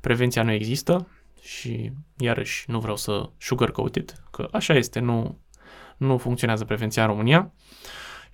prevenția 0.00 0.42
nu 0.42 0.52
există 0.52 1.08
și 1.42 1.92
iarăși 2.18 2.64
nu 2.70 2.78
vreau 2.78 2.96
să 2.96 3.30
sugarcoat 3.38 3.94
it, 3.94 4.14
că 4.30 4.48
așa 4.52 4.74
este, 4.74 5.00
nu, 5.00 5.38
nu 5.96 6.18
funcționează 6.18 6.64
prevenția 6.64 7.02
în 7.02 7.08
România 7.08 7.52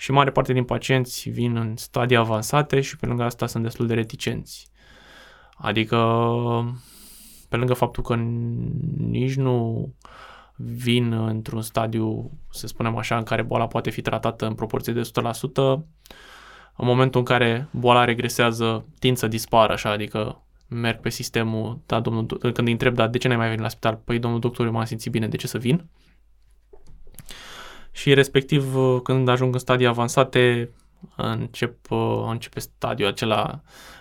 și 0.00 0.12
mare 0.12 0.30
parte 0.30 0.52
din 0.52 0.64
pacienți 0.64 1.30
vin 1.30 1.56
în 1.56 1.76
stadii 1.76 2.16
avansate 2.16 2.80
și 2.80 2.96
pe 2.96 3.06
lângă 3.06 3.22
asta 3.22 3.46
sunt 3.46 3.62
destul 3.62 3.86
de 3.86 3.94
reticenți. 3.94 4.68
Adică, 5.56 5.96
pe 7.48 7.56
lângă 7.56 7.74
faptul 7.74 8.02
că 8.02 8.14
nici 8.96 9.34
nu 9.34 9.88
vin 10.56 11.12
într-un 11.12 11.62
stadiu, 11.62 12.30
să 12.50 12.66
spunem 12.66 12.96
așa, 12.96 13.16
în 13.16 13.22
care 13.22 13.42
boala 13.42 13.66
poate 13.66 13.90
fi 13.90 14.02
tratată 14.02 14.46
în 14.46 14.54
proporție 14.54 14.92
de 14.92 15.00
100%, 15.00 15.52
în 16.76 16.86
momentul 16.86 17.20
în 17.20 17.26
care 17.26 17.68
boala 17.70 18.04
regresează, 18.04 18.86
tind 18.98 19.16
să 19.16 19.28
dispară, 19.28 19.72
așa, 19.72 19.90
adică 19.90 20.42
merg 20.68 21.00
pe 21.00 21.08
sistemul, 21.08 21.80
da, 21.86 22.00
domnul, 22.00 22.26
când 22.26 22.66
îi 22.66 22.72
întreb, 22.72 22.94
da, 22.94 23.06
de 23.06 23.18
ce 23.18 23.28
n-ai 23.28 23.36
mai 23.36 23.48
venit 23.48 23.62
la 23.62 23.68
spital? 23.68 24.00
Păi, 24.04 24.18
domnul 24.18 24.40
doctor, 24.40 24.66
eu 24.66 24.72
m-am 24.72 24.84
simțit 24.84 25.12
bine, 25.12 25.28
de 25.28 25.36
ce 25.36 25.46
să 25.46 25.58
vin? 25.58 25.88
Și 27.90 28.14
respectiv 28.14 28.76
uh, 28.76 29.00
când 29.02 29.28
ajung 29.28 29.52
în 29.52 29.60
stadii 29.60 29.86
avansate 29.86 30.70
încep, 31.16 31.90
uh, 31.90 32.24
începe 32.28 32.60
stadiul 32.60 33.08
acela 33.08 33.60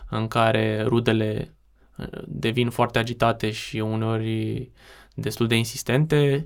în 0.10 0.28
care 0.28 0.82
rudele 0.82 1.56
uh, 1.98 2.08
devin 2.26 2.70
foarte 2.70 3.00
agitate 3.00 3.52
și 3.52 3.78
uneori 3.78 4.72
destul 5.14 5.48
de 5.48 5.56
insistente, 5.56 6.46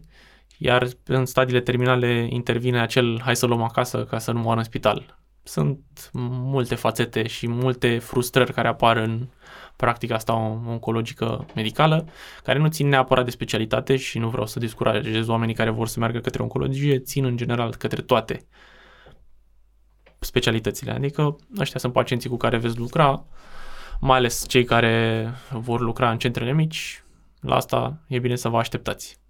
iar 0.58 0.88
în 1.06 1.26
stadiile 1.26 1.62
terminale 1.62 2.28
intervine 2.30 2.82
acel 2.82 3.22
hai 3.22 3.36
să 3.36 3.46
luăm 3.46 3.62
acasă 3.62 4.04
ca 4.04 4.18
să 4.20 4.32
nu 4.32 4.40
moară 4.40 4.60
în 4.60 4.66
spital. 4.66 5.20
Sunt 5.44 6.10
multe 6.14 6.76
fațete 6.76 7.28
și 7.28 7.48
multe 7.48 8.00
frustrări 8.00 8.54
care 8.54 8.68
apar 8.68 8.98
în 8.98 9.28
practica 9.75 10.15
asta 10.15 10.34
oncologică 10.68 11.46
medicală, 11.56 12.08
care 12.44 12.60
nu 12.60 12.68
țin 12.68 12.88
neapărat 12.88 13.25
de 13.25 13.32
specialitate 13.32 13.96
și 13.96 14.20
nu 14.20 14.30
vreau 14.30 14.46
să 14.46 14.60
descurajez 14.60 15.27
oamenii 15.27 15.56
care 15.56 15.70
vor 15.70 15.88
să 15.88 16.00
meargă 16.00 16.20
către 16.20 16.42
oncologie, 16.42 17.00
țin 17.00 17.25
în 17.25 17.38
general 17.38 17.75
către 17.75 18.01
toate 18.01 18.48
specialitățile. 20.20 20.92
Adică 20.92 21.36
ăștia 21.60 21.80
sunt 21.80 21.94
pacienții 21.94 22.30
cu 22.30 22.38
care 22.38 22.58
veți 22.58 22.77
lucra, 22.77 23.25
mai 24.00 24.18
ales 24.18 24.46
cei 24.48 24.63
care 24.63 25.27
vor 25.51 25.80
lucra 25.80 26.12
în 26.12 26.18
centrele 26.18 26.53
mici, 26.53 27.03
la 27.42 27.56
asta 27.56 28.03
e 28.08 28.20
bine 28.20 28.36
să 28.36 28.50
vă 28.50 28.58
așteptați. 28.58 29.23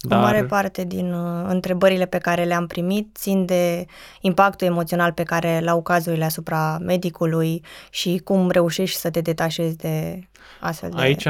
Dar... 0.00 0.18
O 0.18 0.22
mare 0.22 0.44
parte 0.44 0.84
din 0.84 1.12
uh, 1.12 1.44
întrebările 1.48 2.06
pe 2.06 2.18
care 2.18 2.44
le-am 2.44 2.66
primit 2.66 3.16
țin 3.16 3.44
de 3.44 3.86
impactul 4.20 4.66
emoțional 4.66 5.12
pe 5.12 5.22
care 5.22 5.60
l-au 5.60 5.82
cazurile 5.82 6.24
asupra 6.24 6.78
medicului 6.78 7.64
și 7.90 8.20
cum 8.24 8.50
reușești 8.50 8.98
să 8.98 9.10
te 9.10 9.20
detașezi 9.20 9.76
de 9.76 10.20
astfel 10.60 10.90
de... 10.90 11.00
Aici, 11.00 11.26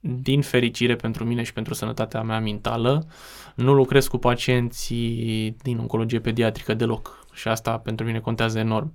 din 0.00 0.42
fericire 0.42 0.96
pentru 0.96 1.24
mine 1.24 1.42
și 1.42 1.52
pentru 1.52 1.74
sănătatea 1.74 2.22
mea 2.22 2.40
mentală, 2.40 3.06
nu 3.54 3.72
lucrez 3.72 4.06
cu 4.06 4.18
pacienții 4.18 5.56
din 5.62 5.78
oncologie 5.78 6.20
pediatrică 6.20 6.74
deloc 6.74 7.26
și 7.32 7.48
asta 7.48 7.78
pentru 7.78 8.06
mine 8.06 8.20
contează 8.20 8.58
enorm. 8.58 8.94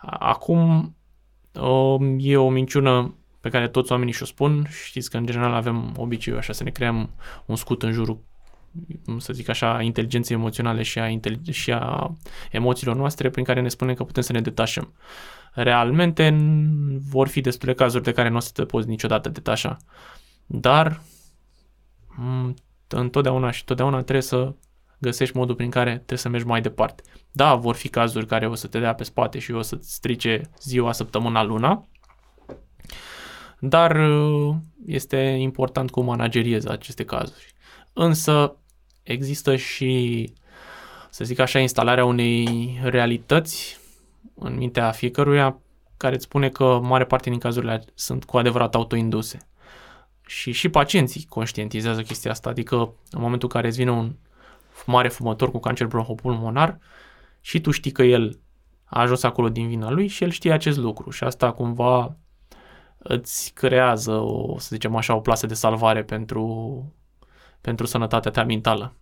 Acum, 0.00 0.96
e 2.18 2.36
o 2.36 2.48
minciună 2.48 3.14
pe 3.40 3.48
care 3.48 3.68
toți 3.68 3.92
oamenii 3.92 4.12
și-o 4.12 4.26
spun. 4.26 4.66
Știți 4.84 5.10
că 5.10 5.16
în 5.16 5.26
general 5.26 5.52
avem 5.52 5.94
obiceiul 5.96 6.38
așa 6.38 6.52
să 6.52 6.62
ne 6.62 6.70
creăm 6.70 7.10
un 7.46 7.56
scut 7.56 7.82
în 7.82 7.92
jurul 7.92 8.20
să 9.18 9.32
zic 9.32 9.48
așa, 9.48 9.82
inteligenței 9.82 10.36
emoționale 10.36 10.82
și 10.82 10.98
a, 10.98 11.08
intelig- 11.08 11.50
și 11.50 11.72
a 11.72 12.16
emoțiilor 12.50 12.96
noastre 12.96 13.30
prin 13.30 13.44
care 13.44 13.60
ne 13.60 13.68
spunem 13.68 13.94
că 13.94 14.04
putem 14.04 14.22
să 14.22 14.32
ne 14.32 14.40
detașăm. 14.40 14.92
Realmente 15.52 16.36
vor 17.08 17.28
fi 17.28 17.40
destule 17.40 17.74
cazuri 17.74 18.02
de 18.02 18.12
care 18.12 18.28
nu 18.28 18.36
o 18.36 18.40
să 18.40 18.50
te 18.54 18.64
poți 18.64 18.88
niciodată 18.88 19.28
detașa. 19.28 19.76
Dar 20.46 21.02
mm, 22.16 22.54
întotdeauna 22.88 23.50
și 23.50 23.64
totdeauna 23.64 23.96
trebuie 23.96 24.22
să 24.22 24.54
găsești 24.98 25.36
modul 25.36 25.54
prin 25.54 25.70
care 25.70 25.92
trebuie 25.92 26.18
să 26.18 26.28
mergi 26.28 26.46
mai 26.46 26.60
departe. 26.60 27.02
Da, 27.32 27.54
vor 27.54 27.74
fi 27.74 27.88
cazuri 27.88 28.26
care 28.26 28.46
o 28.48 28.54
să 28.54 28.66
te 28.66 28.78
dea 28.78 28.94
pe 28.94 29.04
spate 29.04 29.38
și 29.38 29.52
o 29.52 29.62
să-ți 29.62 29.94
strice 29.94 30.50
ziua, 30.60 30.92
săptămâna, 30.92 31.42
luna, 31.42 31.88
dar 33.60 33.96
uh, 33.96 34.54
este 34.86 35.16
important 35.16 35.90
cum 35.90 36.04
manageriezi 36.04 36.68
aceste 36.68 37.04
cazuri. 37.04 37.52
Însă 37.92 38.56
există 39.02 39.56
și, 39.56 40.32
să 41.10 41.24
zic 41.24 41.38
așa, 41.38 41.58
instalarea 41.58 42.04
unei 42.04 42.78
realități 42.82 43.78
în 44.34 44.56
mintea 44.56 44.90
fiecăruia 44.90 45.58
care 45.96 46.14
îți 46.14 46.24
spune 46.24 46.48
că 46.48 46.80
mare 46.82 47.04
parte 47.04 47.30
din 47.30 47.38
cazurile 47.38 47.84
sunt 47.94 48.24
cu 48.24 48.38
adevărat 48.38 48.74
autoinduse. 48.74 49.38
Și 50.26 50.52
și 50.52 50.68
pacienții 50.68 51.26
conștientizează 51.28 52.02
chestia 52.02 52.30
asta, 52.30 52.48
adică 52.48 52.76
în 53.10 53.20
momentul 53.20 53.48
în 53.48 53.54
care 53.54 53.66
îți 53.66 53.76
vine 53.76 53.90
un 53.90 54.14
mare 54.86 55.08
fumător 55.08 55.50
cu 55.50 55.58
cancer 55.58 55.86
bronhopulmonar 55.86 56.78
și 57.40 57.60
tu 57.60 57.70
știi 57.70 57.90
că 57.90 58.02
el 58.02 58.38
a 58.84 59.00
ajuns 59.00 59.22
acolo 59.22 59.48
din 59.48 59.68
vina 59.68 59.90
lui 59.90 60.06
și 60.06 60.24
el 60.24 60.30
știe 60.30 60.52
acest 60.52 60.78
lucru 60.78 61.10
și 61.10 61.24
asta 61.24 61.52
cumva 61.52 62.16
îți 63.02 63.52
creează 63.54 64.12
o, 64.12 64.58
să 64.58 64.68
zicem 64.70 64.96
așa, 64.96 65.14
o 65.14 65.20
plasă 65.20 65.46
de 65.46 65.54
salvare 65.54 66.04
pentru, 66.04 66.84
pentru 67.60 67.86
sănătatea 67.86 68.30
ta 68.30 68.44
mentală. 68.44 68.94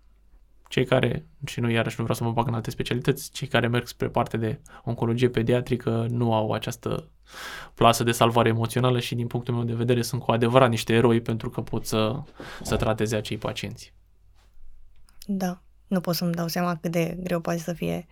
Cei 0.68 0.84
care, 0.84 1.26
și 1.46 1.60
nu 1.60 1.70
iarăși 1.70 1.94
nu 1.98 2.04
vreau 2.04 2.18
să 2.18 2.24
mă 2.24 2.32
bag 2.32 2.46
în 2.46 2.54
alte 2.54 2.70
specialități, 2.70 3.30
cei 3.30 3.48
care 3.48 3.68
merg 3.68 3.86
spre 3.86 4.08
parte 4.08 4.36
de 4.36 4.60
oncologie 4.84 5.28
pediatrică 5.28 6.06
nu 6.10 6.34
au 6.34 6.52
această 6.52 7.08
plasă 7.74 8.04
de 8.04 8.12
salvare 8.12 8.48
emoțională 8.48 9.00
și 9.00 9.14
din 9.14 9.26
punctul 9.26 9.54
meu 9.54 9.64
de 9.64 9.74
vedere 9.74 10.02
sunt 10.02 10.22
cu 10.22 10.30
adevărat 10.30 10.68
niște 10.68 10.92
eroi 10.92 11.20
pentru 11.20 11.50
că 11.50 11.60
pot 11.60 11.86
să, 11.86 12.22
să 12.62 12.76
trateze 12.76 13.16
acei 13.16 13.36
pacienți. 13.36 13.94
Da, 15.26 15.62
nu 15.86 16.00
pot 16.00 16.14
să-mi 16.14 16.32
dau 16.32 16.48
seama 16.48 16.76
cât 16.76 16.90
de 16.90 17.16
greu 17.22 17.40
poate 17.40 17.58
să 17.58 17.72
fie, 17.72 18.06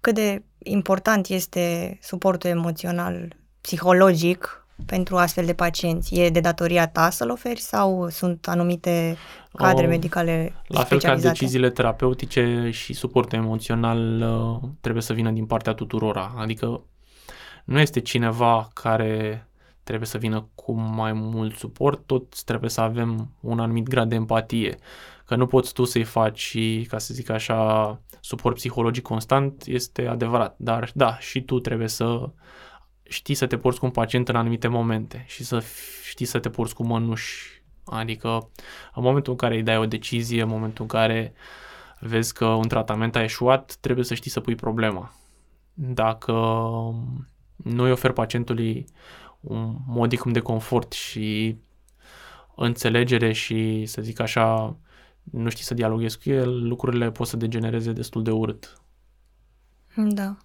cât 0.00 0.14
de 0.14 0.42
important 0.58 1.28
este 1.28 1.98
suportul 2.02 2.50
emoțional, 2.50 3.36
psihologic 3.60 4.63
pentru 4.86 5.16
astfel 5.16 5.44
de 5.44 5.54
pacienți? 5.54 6.14
E 6.14 6.30
de 6.30 6.40
datoria 6.40 6.88
ta 6.88 7.10
să-l 7.10 7.30
oferi 7.30 7.60
sau 7.60 8.08
sunt 8.08 8.48
anumite 8.48 9.16
cadre 9.52 9.86
o, 9.86 9.88
medicale 9.88 10.54
La 10.66 10.84
fel 10.84 11.00
ca 11.00 11.16
deciziile 11.16 11.70
terapeutice 11.70 12.70
și 12.72 12.92
suportul 12.92 13.38
emoțional 13.38 14.22
uh, 14.22 14.68
trebuie 14.80 15.02
să 15.02 15.12
vină 15.12 15.30
din 15.30 15.46
partea 15.46 15.72
tuturora. 15.72 16.34
Adică 16.36 16.82
nu 17.64 17.80
este 17.80 18.00
cineva 18.00 18.68
care 18.72 19.46
trebuie 19.82 20.06
să 20.06 20.18
vină 20.18 20.48
cu 20.54 20.72
mai 20.72 21.12
mult 21.12 21.56
suport, 21.56 22.06
tot 22.06 22.42
trebuie 22.42 22.70
să 22.70 22.80
avem 22.80 23.30
un 23.40 23.60
anumit 23.60 23.88
grad 23.88 24.08
de 24.08 24.14
empatie. 24.14 24.78
Că 25.24 25.36
nu 25.36 25.46
poți 25.46 25.72
tu 25.72 25.84
să-i 25.84 26.04
faci, 26.04 26.56
ca 26.88 26.98
să 26.98 27.14
zic 27.14 27.30
așa, 27.30 28.00
suport 28.20 28.54
psihologic 28.54 29.02
constant, 29.02 29.62
este 29.66 30.06
adevărat. 30.06 30.54
Dar 30.58 30.90
da, 30.94 31.18
și 31.18 31.42
tu 31.42 31.60
trebuie 31.60 31.88
să 31.88 32.28
știi 33.08 33.34
să 33.34 33.46
te 33.46 33.56
porți 33.56 33.78
cu 33.78 33.84
un 33.84 33.90
pacient 33.90 34.28
în 34.28 34.36
anumite 34.36 34.68
momente 34.68 35.24
și 35.28 35.44
să 35.44 35.62
știi 36.08 36.26
să 36.26 36.38
te 36.38 36.50
porți 36.50 36.74
cu 36.74 36.84
mănuși. 36.84 37.62
Adică 37.84 38.50
în 38.94 39.02
momentul 39.02 39.32
în 39.32 39.38
care 39.38 39.54
îi 39.54 39.62
dai 39.62 39.78
o 39.78 39.86
decizie, 39.86 40.42
în 40.42 40.48
momentul 40.48 40.82
în 40.82 40.88
care 40.88 41.32
vezi 42.00 42.34
că 42.34 42.46
un 42.46 42.68
tratament 42.68 43.16
a 43.16 43.22
eșuat, 43.22 43.76
trebuie 43.80 44.04
să 44.04 44.14
știi 44.14 44.30
să 44.30 44.40
pui 44.40 44.54
problema. 44.54 45.12
Dacă 45.74 46.32
nu 47.56 47.82
îi 47.82 47.90
ofer 47.90 48.12
pacientului 48.12 48.86
un 49.40 49.76
modicum 49.86 50.32
de 50.32 50.40
confort 50.40 50.92
și 50.92 51.56
înțelegere 52.54 53.32
și, 53.32 53.86
să 53.86 54.02
zic 54.02 54.20
așa, 54.20 54.76
nu 55.22 55.48
știi 55.48 55.64
să 55.64 55.74
dialoghezi 55.74 56.18
cu 56.22 56.30
el, 56.30 56.66
lucrurile 56.66 57.10
pot 57.10 57.26
să 57.26 57.36
degenereze 57.36 57.92
destul 57.92 58.22
de 58.22 58.30
urât. 58.30 58.80
Da. 59.96 60.36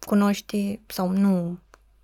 Cunoști 0.00 0.80
sau 0.86 1.08
nu 1.08 1.58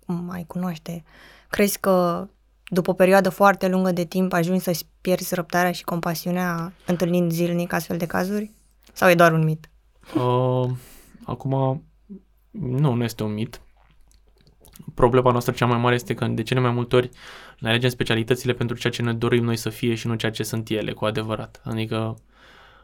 mai 0.05 0.43
cunoaște, 0.47 1.03
crezi 1.49 1.79
că 1.79 2.27
după 2.65 2.89
o 2.89 2.93
perioadă 2.93 3.29
foarte 3.29 3.67
lungă 3.67 3.91
de 3.91 4.05
timp 4.05 4.33
ajungi 4.33 4.63
să-ți 4.63 4.87
pierzi 5.01 5.35
răbdarea 5.35 5.71
și 5.71 5.83
compasiunea 5.83 6.73
întâlnind 6.85 7.31
zilnic 7.31 7.73
astfel 7.73 7.97
de 7.97 8.05
cazuri? 8.05 8.51
Sau 8.93 9.09
e 9.09 9.15
doar 9.15 9.31
un 9.31 9.43
mit? 9.43 9.69
Uh, 10.15 10.69
acum, 11.25 11.83
nu, 12.51 12.93
nu 12.93 13.03
este 13.03 13.23
un 13.23 13.33
mit. 13.33 13.61
Problema 14.93 15.31
noastră 15.31 15.53
cea 15.53 15.65
mai 15.65 15.77
mare 15.77 15.95
este 15.95 16.13
că 16.13 16.25
de 16.25 16.43
cele 16.43 16.59
mai 16.59 16.71
multe 16.71 16.95
ori 16.95 17.09
ne 17.59 17.69
alegem 17.69 17.89
specialitățile 17.89 18.53
pentru 18.53 18.77
ceea 18.77 18.93
ce 18.93 19.01
ne 19.01 19.13
dorim 19.13 19.43
noi 19.43 19.55
să 19.55 19.69
fie 19.69 19.95
și 19.95 20.07
nu 20.07 20.15
ceea 20.15 20.31
ce 20.31 20.43
sunt 20.43 20.69
ele, 20.69 20.93
cu 20.93 21.05
adevărat. 21.05 21.61
Adică 21.63 22.17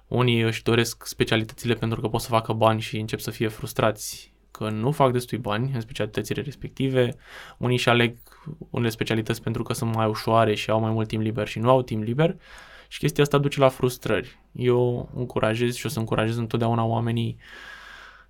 unii 0.07 0.41
își 0.41 0.63
doresc 0.63 1.05
specialitățile 1.05 1.73
pentru 1.73 2.01
că 2.01 2.07
pot 2.07 2.21
să 2.21 2.27
facă 2.27 2.53
bani 2.53 2.81
și 2.81 2.99
încep 2.99 3.19
să 3.19 3.31
fie 3.31 3.47
frustrați 3.47 4.33
că 4.59 4.69
nu 4.69 4.91
fac 4.91 5.11
destui 5.11 5.37
bani 5.37 5.71
în 5.73 5.81
specialitățile 5.81 6.41
respective, 6.41 7.15
unii 7.57 7.77
și 7.77 7.89
aleg 7.89 8.17
unele 8.69 8.89
specialități 8.89 9.41
pentru 9.41 9.63
că 9.63 9.73
sunt 9.73 9.95
mai 9.95 10.07
ușoare 10.07 10.55
și 10.55 10.69
au 10.69 10.79
mai 10.79 10.91
mult 10.91 11.07
timp 11.07 11.21
liber 11.21 11.47
și 11.47 11.59
nu 11.59 11.69
au 11.69 11.81
timp 11.81 12.03
liber. 12.03 12.35
Și 12.87 12.99
chestia 12.99 13.23
asta 13.23 13.37
duce 13.37 13.59
la 13.59 13.69
frustrări. 13.69 14.39
Eu 14.51 15.09
încurajez 15.15 15.75
și 15.75 15.85
o 15.85 15.89
să 15.89 15.99
încurajez 15.99 16.37
întotdeauna 16.37 16.83
oamenii 16.83 17.37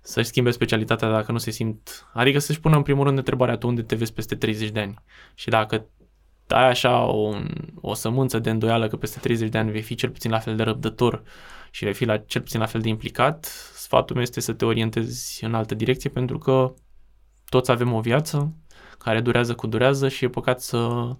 să-și 0.00 0.28
schimbe 0.28 0.50
specialitatea 0.50 1.10
dacă 1.10 1.32
nu 1.32 1.38
se 1.38 1.50
simt, 1.50 2.06
adică 2.12 2.38
să-și 2.38 2.60
pună 2.60 2.76
în 2.76 2.82
primul 2.82 3.04
rând 3.04 3.18
întrebarea 3.18 3.56
tu 3.56 3.66
unde 3.66 3.82
te 3.82 3.94
vezi 3.94 4.12
peste 4.12 4.34
30 4.34 4.70
de 4.70 4.80
ani? 4.80 4.94
Și 5.34 5.48
dacă 5.48 5.86
ai 6.48 6.68
așa 6.68 7.04
o, 7.04 7.34
o 7.80 7.94
sămânță 7.94 8.38
de 8.38 8.50
îndoială 8.50 8.88
că 8.88 8.96
peste 8.96 9.18
30 9.18 9.48
de 9.48 9.58
ani 9.58 9.70
vei 9.70 9.82
fi 9.82 9.94
cel 9.94 10.10
puțin 10.10 10.30
la 10.30 10.38
fel 10.38 10.56
de 10.56 10.62
răbdător 10.62 11.22
și 11.70 11.84
vei 11.84 11.94
fi 11.94 12.04
la, 12.04 12.16
cel 12.18 12.40
puțin 12.40 12.60
la 12.60 12.66
fel 12.66 12.80
de 12.80 12.88
implicat, 12.88 13.44
sfatul 13.74 14.14
meu 14.14 14.24
este 14.24 14.40
să 14.40 14.52
te 14.52 14.64
orientezi 14.64 15.44
în 15.44 15.54
altă 15.54 15.74
direcție 15.74 16.10
pentru 16.10 16.38
că 16.38 16.74
toți 17.48 17.70
avem 17.70 17.92
o 17.92 18.00
viață 18.00 18.52
care 18.98 19.20
durează 19.20 19.54
cu 19.54 19.66
durează 19.66 20.08
și 20.08 20.24
e 20.24 20.28
păcat 20.28 20.60
să 20.60 21.10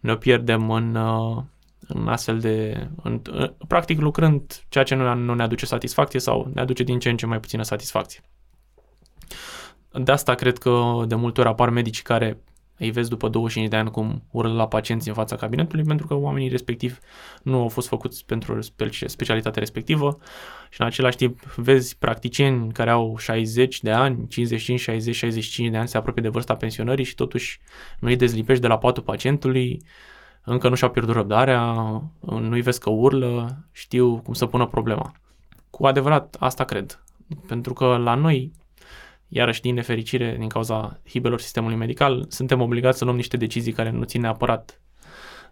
ne 0.00 0.12
o 0.12 0.16
pierdem 0.16 0.70
în, 0.70 0.94
uh, 0.94 1.42
în 1.88 2.08
astfel 2.08 2.38
de... 2.38 2.86
În, 3.02 3.20
uh, 3.32 3.50
practic 3.68 4.00
lucrând 4.00 4.64
ceea 4.68 4.84
ce 4.84 4.94
nu, 4.94 5.14
nu 5.14 5.34
ne 5.34 5.42
aduce 5.42 5.66
satisfacție 5.66 6.20
sau 6.20 6.50
ne 6.54 6.60
aduce 6.60 6.82
din 6.82 6.98
ce 6.98 7.10
în 7.10 7.16
ce 7.16 7.26
mai 7.26 7.40
puțină 7.40 7.62
satisfacție. 7.62 8.20
De 9.92 10.12
asta 10.12 10.34
cred 10.34 10.58
că 10.58 11.02
de 11.06 11.14
multe 11.14 11.40
ori 11.40 11.48
apar 11.48 11.68
medici 11.68 12.02
care 12.02 12.38
îi 12.82 12.90
vezi 12.90 13.08
după 13.08 13.28
25 13.28 13.70
de 13.70 13.76
ani 13.76 13.90
cum 13.90 14.22
urlă 14.30 14.52
la 14.52 14.68
pacienți 14.68 15.08
în 15.08 15.14
fața 15.14 15.36
cabinetului 15.36 15.84
pentru 15.84 16.06
că 16.06 16.14
oamenii 16.14 16.48
respectiv 16.48 16.98
nu 17.42 17.60
au 17.60 17.68
fost 17.68 17.88
făcuți 17.88 18.24
pentru 18.24 18.58
specialitatea 19.06 19.60
respectivă 19.60 20.18
și 20.70 20.80
în 20.80 20.86
același 20.86 21.16
timp 21.16 21.40
vezi 21.40 21.98
practicieni 21.98 22.72
care 22.72 22.90
au 22.90 23.16
60 23.16 23.80
de 23.80 23.90
ani, 23.90 24.28
55, 24.28 24.80
60, 24.80 25.14
65 25.14 25.70
de 25.70 25.76
ani, 25.76 25.88
se 25.88 25.96
apropie 25.96 26.22
de 26.22 26.28
vârsta 26.28 26.56
pensionării 26.56 27.04
și 27.04 27.14
totuși 27.14 27.60
nu 27.98 28.08
îi 28.08 28.16
dezlipești 28.16 28.62
de 28.62 28.68
la 28.68 28.78
patul 28.78 29.02
pacientului, 29.02 29.82
încă 30.44 30.68
nu 30.68 30.74
și-au 30.74 30.90
pierdut 30.90 31.14
răbdarea, 31.14 31.74
nu-i 32.20 32.60
vezi 32.60 32.80
că 32.80 32.90
urlă, 32.90 33.64
știu 33.72 34.20
cum 34.24 34.34
să 34.34 34.46
pună 34.46 34.66
problema. 34.66 35.12
Cu 35.70 35.86
adevărat, 35.86 36.36
asta 36.38 36.64
cred. 36.64 37.04
Pentru 37.46 37.72
că 37.72 37.96
la 37.96 38.14
noi 38.14 38.52
iarăși 39.34 39.60
din 39.60 39.74
nefericire, 39.74 40.36
din 40.38 40.48
cauza 40.48 41.00
hibelor 41.08 41.40
sistemului 41.40 41.76
medical, 41.76 42.24
suntem 42.28 42.60
obligați 42.60 42.98
să 42.98 43.04
luăm 43.04 43.16
niște 43.16 43.36
decizii 43.36 43.72
care 43.72 43.90
nu 43.90 44.04
țin 44.04 44.20
neapărat 44.20 44.80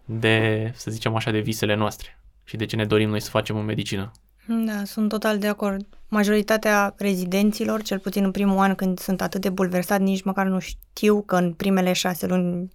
de, 0.05 0.71
să 0.75 0.91
zicem 0.91 1.15
așa, 1.15 1.31
de 1.31 1.39
visele 1.39 1.75
noastre 1.75 2.19
și 2.43 2.55
de 2.55 2.65
ce 2.65 2.75
ne 2.75 2.85
dorim 2.85 3.09
noi 3.09 3.19
să 3.19 3.29
facem 3.29 3.57
în 3.57 3.65
medicină. 3.65 4.11
Da, 4.47 4.83
sunt 4.83 5.09
total 5.09 5.37
de 5.37 5.47
acord. 5.47 5.87
Majoritatea 6.07 6.93
rezidenților, 6.97 7.81
cel 7.81 7.99
puțin 7.99 8.23
în 8.23 8.31
primul 8.31 8.57
an 8.57 8.75
când 8.75 8.99
sunt 8.99 9.21
atât 9.21 9.41
de 9.41 9.49
bulversați, 9.49 10.01
nici 10.01 10.23
măcar 10.23 10.45
nu 10.45 10.59
știu 10.59 11.21
că 11.21 11.35
în 11.35 11.53
primele 11.53 11.93
șase 11.93 12.27
luni 12.27 12.71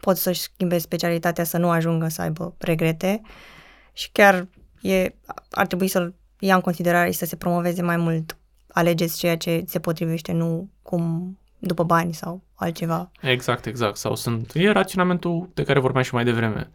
pot 0.00 0.16
să-și 0.16 0.40
schimbe 0.40 0.78
specialitatea 0.78 1.44
să 1.44 1.58
nu 1.58 1.70
ajungă 1.70 2.08
să 2.08 2.22
aibă 2.22 2.54
regrete 2.58 3.20
și 3.92 4.10
chiar 4.12 4.48
e, 4.80 5.14
ar 5.50 5.66
trebui 5.66 5.88
să-l 5.88 6.14
ia 6.38 6.54
în 6.54 6.60
considerare 6.60 7.10
și 7.10 7.18
să 7.18 7.24
se 7.24 7.36
promoveze 7.36 7.82
mai 7.82 7.96
mult 7.96 8.36
alegeți 8.72 9.18
ceea 9.18 9.36
ce 9.36 9.64
se 9.66 9.78
potrivește, 9.78 10.32
nu 10.32 10.68
cum 10.82 11.36
după 11.58 11.82
bani 11.82 12.14
sau 12.14 12.42
altceva. 12.54 13.10
Exact, 13.20 13.66
exact. 13.66 13.96
Sau 13.96 14.14
sunt... 14.14 14.50
E 14.54 14.70
raționamentul 14.70 15.48
de 15.54 15.62
care 15.62 15.80
vorbeam 15.80 16.04
și 16.04 16.14
mai 16.14 16.24
devreme. 16.24 16.70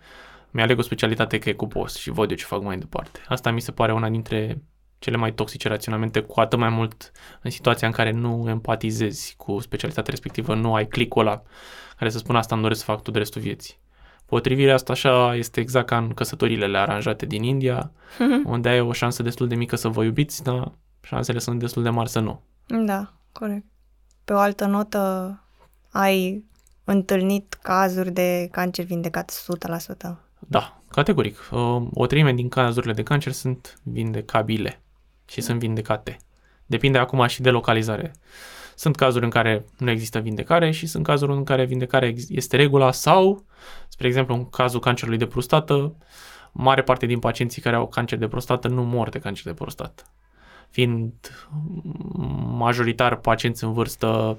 Mi-aleg 0.51 0.77
o 0.77 0.81
specialitate 0.81 1.39
că 1.39 1.49
e 1.49 1.53
cu 1.53 1.67
post 1.67 1.95
și 1.95 2.09
văd 2.09 2.29
eu 2.29 2.35
ce 2.35 2.45
fac 2.45 2.63
mai 2.63 2.77
departe. 2.77 3.19
Asta 3.27 3.51
mi 3.51 3.61
se 3.61 3.71
pare 3.71 3.93
una 3.93 4.09
dintre 4.09 4.61
cele 4.99 5.17
mai 5.17 5.33
toxice 5.33 5.67
raționamente, 5.67 6.19
cu 6.19 6.39
atât 6.39 6.59
mai 6.59 6.69
mult 6.69 7.11
în 7.41 7.51
situația 7.51 7.87
în 7.87 7.93
care 7.93 8.11
nu 8.11 8.45
empatizezi 8.49 9.33
cu 9.37 9.59
specialitatea 9.59 10.11
respectivă, 10.11 10.55
nu 10.55 10.73
ai 10.73 10.87
clicul 10.87 11.21
ăla 11.21 11.41
care 11.97 12.09
să 12.09 12.17
spună 12.17 12.37
asta 12.37 12.53
îmi 12.53 12.63
doresc 12.63 12.79
să 12.79 12.91
fac 12.91 13.01
tot 13.01 13.15
restul 13.15 13.41
vieții. 13.41 13.79
Potrivirea 14.25 14.73
asta 14.73 14.91
așa 14.91 15.35
este 15.35 15.59
exact 15.59 15.87
ca 15.87 15.97
în 15.97 16.09
căsătorile 16.09 16.77
aranjate 16.77 17.25
din 17.25 17.43
India, 17.43 17.91
unde 18.45 18.69
ai 18.69 18.79
o 18.79 18.91
șansă 18.91 19.23
destul 19.23 19.47
de 19.47 19.55
mică 19.55 19.75
să 19.75 19.87
vă 19.87 20.03
iubiți, 20.03 20.43
dar 20.43 20.71
șansele 21.07 21.39
sunt 21.39 21.59
destul 21.59 21.83
de 21.83 21.89
mari 21.89 22.09
să 22.09 22.19
nu. 22.19 22.41
Da, 22.85 23.13
corect. 23.31 23.65
Pe 24.25 24.33
o 24.33 24.37
altă 24.37 24.65
notă, 24.65 25.39
ai 25.91 26.45
întâlnit 26.83 27.53
cazuri 27.53 28.11
de 28.11 28.47
cancer 28.51 28.85
vindecat 28.85 29.45
100%? 30.11 30.15
Da, 30.39 30.81
categoric. 30.89 31.49
Uh, 31.51 31.87
o 31.93 32.05
treime 32.05 32.33
din 32.33 32.49
cazurile 32.49 32.93
de 32.93 33.03
cancer 33.03 33.31
sunt 33.31 33.79
vindecabile 33.83 34.81
și 35.25 35.41
sunt 35.41 35.59
vindecate. 35.59 36.17
Depinde 36.65 36.97
acum 36.97 37.27
și 37.27 37.41
de 37.41 37.49
localizare. 37.49 38.13
Sunt 38.75 38.95
cazuri 38.95 39.23
în 39.23 39.29
care 39.29 39.65
nu 39.77 39.89
există 39.89 40.19
vindecare 40.19 40.71
și 40.71 40.87
sunt 40.87 41.03
cazuri 41.03 41.31
în 41.31 41.43
care 41.43 41.65
vindecarea 41.65 42.13
este 42.27 42.55
regula 42.55 42.91
sau, 42.91 43.45
spre 43.87 44.07
exemplu, 44.07 44.35
în 44.35 44.49
cazul 44.49 44.79
cancerului 44.79 45.17
de 45.17 45.25
prostată, 45.25 45.95
mare 46.51 46.83
parte 46.83 47.05
din 47.05 47.19
pacienții 47.19 47.61
care 47.61 47.75
au 47.75 47.87
cancer 47.87 48.17
de 48.17 48.27
prostată 48.27 48.67
nu 48.67 48.83
mor 48.83 49.09
de 49.09 49.19
cancer 49.19 49.43
de 49.45 49.53
prostată. 49.53 50.03
Fiind 50.69 51.13
majoritar 52.57 53.15
pacienți 53.15 53.63
în 53.63 53.73
vârstă 53.73 54.37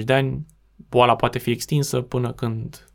65-70 0.00 0.04
de 0.04 0.12
ani, 0.12 0.46
boala 0.88 1.16
poate 1.16 1.38
fi 1.38 1.50
extinsă 1.50 2.00
până 2.00 2.32
când 2.32 2.88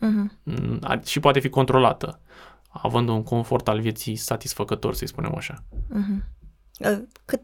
uh-huh. 0.00 1.04
și 1.04 1.20
poate 1.20 1.40
fi 1.40 1.48
controlată, 1.48 2.20
având 2.68 3.08
un 3.08 3.22
confort 3.22 3.68
al 3.68 3.80
vieții 3.80 4.16
satisfăcător, 4.16 4.94
să-i 4.94 5.08
spunem 5.08 5.34
așa. 5.36 5.64
Uh-huh. 5.70 6.98
Cât 7.24 7.40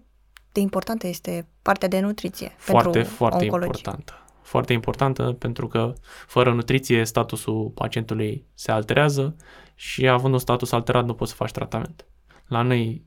de 0.52 0.60
importantă 0.60 1.06
este 1.06 1.48
partea 1.62 1.88
de 1.88 2.00
nutriție 2.00 2.52
foarte, 2.56 2.90
pentru 2.90 3.14
Foarte 3.14 3.44
oncologi? 3.44 3.66
importantă. 3.66 4.12
Foarte 4.42 4.72
importantă 4.72 5.22
pentru 5.32 5.66
că 5.66 5.92
fără 6.26 6.52
nutriție 6.52 7.04
statusul 7.04 7.70
pacientului 7.74 8.46
se 8.54 8.70
alterează 8.70 9.36
și 9.74 10.08
având 10.08 10.32
un 10.32 10.38
status 10.38 10.72
alterat 10.72 11.04
nu 11.04 11.14
poți 11.14 11.30
să 11.30 11.36
faci 11.36 11.50
tratament. 11.50 12.06
La 12.46 12.62
noi 12.62 13.04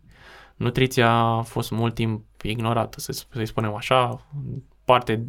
nutriția 0.59 1.11
a 1.11 1.41
fost 1.41 1.71
mult 1.71 1.93
timp 1.93 2.25
ignorată, 2.41 2.99
să, 2.99 3.11
să-i 3.11 3.45
spunem 3.45 3.75
așa, 3.75 4.25
parte 4.85 5.27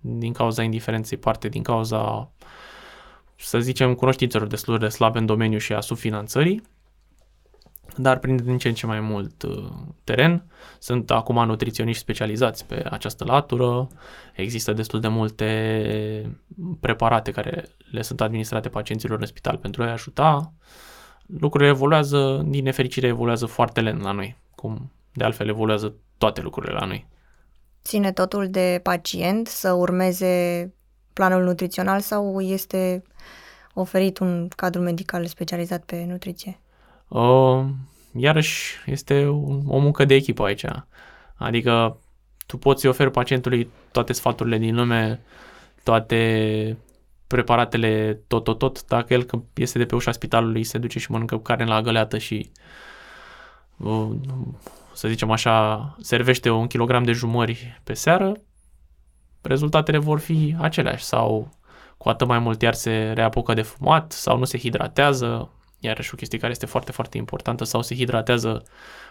din 0.00 0.32
cauza 0.32 0.62
indiferenței, 0.62 1.18
parte 1.18 1.48
din 1.48 1.62
cauza, 1.62 2.30
să 3.36 3.60
zicem, 3.60 3.94
cunoștințelor 3.94 4.46
destul 4.46 4.78
de 4.78 4.88
slabe 4.88 5.18
în 5.18 5.26
domeniu 5.26 5.58
și 5.58 5.72
a 5.72 5.80
subfinanțării 5.80 6.62
dar 7.96 8.18
prinde 8.18 8.42
din 8.42 8.58
ce 8.58 8.68
în 8.68 8.74
ce 8.74 8.86
mai 8.86 9.00
mult 9.00 9.42
uh, 9.42 9.70
teren. 10.04 10.44
Sunt 10.78 11.10
acum 11.10 11.44
nutriționiști 11.46 12.02
specializați 12.02 12.66
pe 12.66 12.84
această 12.90 13.24
latură, 13.24 13.88
există 14.34 14.72
destul 14.72 15.00
de 15.00 15.08
multe 15.08 16.36
preparate 16.80 17.30
care 17.30 17.64
le 17.90 18.02
sunt 18.02 18.20
administrate 18.20 18.68
pacienților 18.68 19.20
în 19.20 19.26
spital 19.26 19.56
pentru 19.56 19.82
a-i 19.82 19.90
ajuta. 19.90 20.52
Lucrurile 21.26 21.70
evoluează, 21.70 22.42
din 22.46 22.64
nefericire 22.64 23.06
evoluează 23.06 23.46
foarte 23.46 23.80
lent 23.80 24.02
la 24.02 24.12
noi, 24.12 24.36
cum 24.62 24.92
de 25.12 25.24
altfel 25.24 25.48
evoluează 25.48 25.94
toate 26.18 26.40
lucrurile 26.40 26.72
la 26.72 26.86
noi. 26.86 27.06
Ține 27.84 28.12
totul 28.12 28.48
de 28.50 28.80
pacient 28.82 29.46
să 29.46 29.72
urmeze 29.72 30.72
planul 31.12 31.42
nutrițional 31.42 32.00
sau 32.00 32.40
este 32.40 33.02
oferit 33.74 34.18
un 34.18 34.48
cadru 34.56 34.80
medical 34.80 35.26
specializat 35.26 35.84
pe 35.84 36.04
nutriție? 36.08 36.60
Uh, 37.08 37.64
iarăși 38.16 38.76
este 38.86 39.24
o 39.66 39.78
muncă 39.78 40.04
de 40.04 40.14
echipă 40.14 40.44
aici. 40.44 40.64
Adică 41.34 41.98
tu 42.46 42.58
poți 42.58 42.86
oferi 42.86 43.10
pacientului 43.10 43.70
toate 43.90 44.12
sfaturile 44.12 44.58
din 44.58 44.74
lume, 44.74 45.20
toate 45.82 46.76
preparatele 47.26 48.20
tot, 48.26 48.44
tot, 48.44 48.58
tot, 48.58 48.86
dacă 48.86 49.14
el 49.14 49.22
când 49.22 49.42
este 49.54 49.78
de 49.78 49.84
pe 49.84 49.94
ușa 49.94 50.12
spitalului 50.12 50.64
se 50.64 50.78
duce 50.78 50.98
și 50.98 51.10
mănâncă 51.10 51.38
carne 51.38 51.64
la 51.64 51.80
găleată 51.80 52.18
și 52.18 52.50
uh, 52.50 52.60
să 54.92 55.08
zicem 55.08 55.30
așa, 55.30 55.96
servește 56.00 56.50
un 56.50 56.66
kilogram 56.66 57.02
de 57.02 57.12
jumări 57.12 57.80
pe 57.84 57.94
seară, 57.94 58.32
rezultatele 59.40 59.98
vor 59.98 60.18
fi 60.18 60.56
aceleași. 60.58 61.04
Sau 61.04 61.50
cu 61.96 62.08
atât 62.08 62.26
mai 62.26 62.38
mult 62.38 62.62
iar 62.62 62.74
se 62.74 63.12
reapucă 63.14 63.54
de 63.54 63.62
fumat 63.62 64.12
sau 64.12 64.38
nu 64.38 64.44
se 64.44 64.58
hidratează, 64.58 65.50
iarăși 65.78 66.10
o 66.12 66.16
chestie 66.16 66.38
care 66.38 66.52
este 66.52 66.66
foarte, 66.66 66.92
foarte 66.92 67.16
importantă, 67.16 67.64
sau 67.64 67.82
se 67.82 67.94
hidratează 67.94 68.62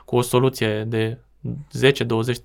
cu 0.05 0.15
o 0.15 0.21
soluție 0.21 0.83
de 0.83 1.17
10, 1.71 2.03
20, 2.03 2.37
30% 2.37 2.39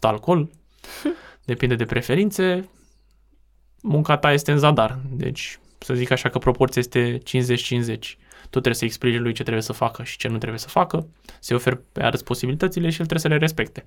alcool, 0.00 0.50
depinde 1.44 1.74
de 1.74 1.84
preferințe, 1.84 2.68
munca 3.82 4.16
ta 4.16 4.32
este 4.32 4.52
în 4.52 4.58
zadar, 4.58 4.98
deci 5.10 5.58
să 5.78 5.94
zic 5.94 6.10
așa 6.10 6.28
că 6.28 6.38
proporția 6.38 6.82
este 6.84 7.18
50-50. 7.18 8.23
Tu 8.54 8.60
trebuie 8.60 8.80
să 8.80 8.84
explici 8.84 9.18
lui 9.18 9.32
ce 9.32 9.42
trebuie 9.42 9.62
să 9.62 9.72
facă 9.72 10.02
și 10.02 10.16
ce 10.16 10.28
nu 10.28 10.38
trebuie 10.38 10.58
să 10.58 10.68
facă, 10.68 11.06
să-i 11.40 11.56
oferi 11.56 11.80
pe 11.92 12.02
arăți 12.02 12.24
posibilitățile 12.24 12.90
și 12.90 13.00
el 13.00 13.06
trebuie 13.06 13.18
să 13.18 13.28
le 13.28 13.36
respecte. 13.36 13.82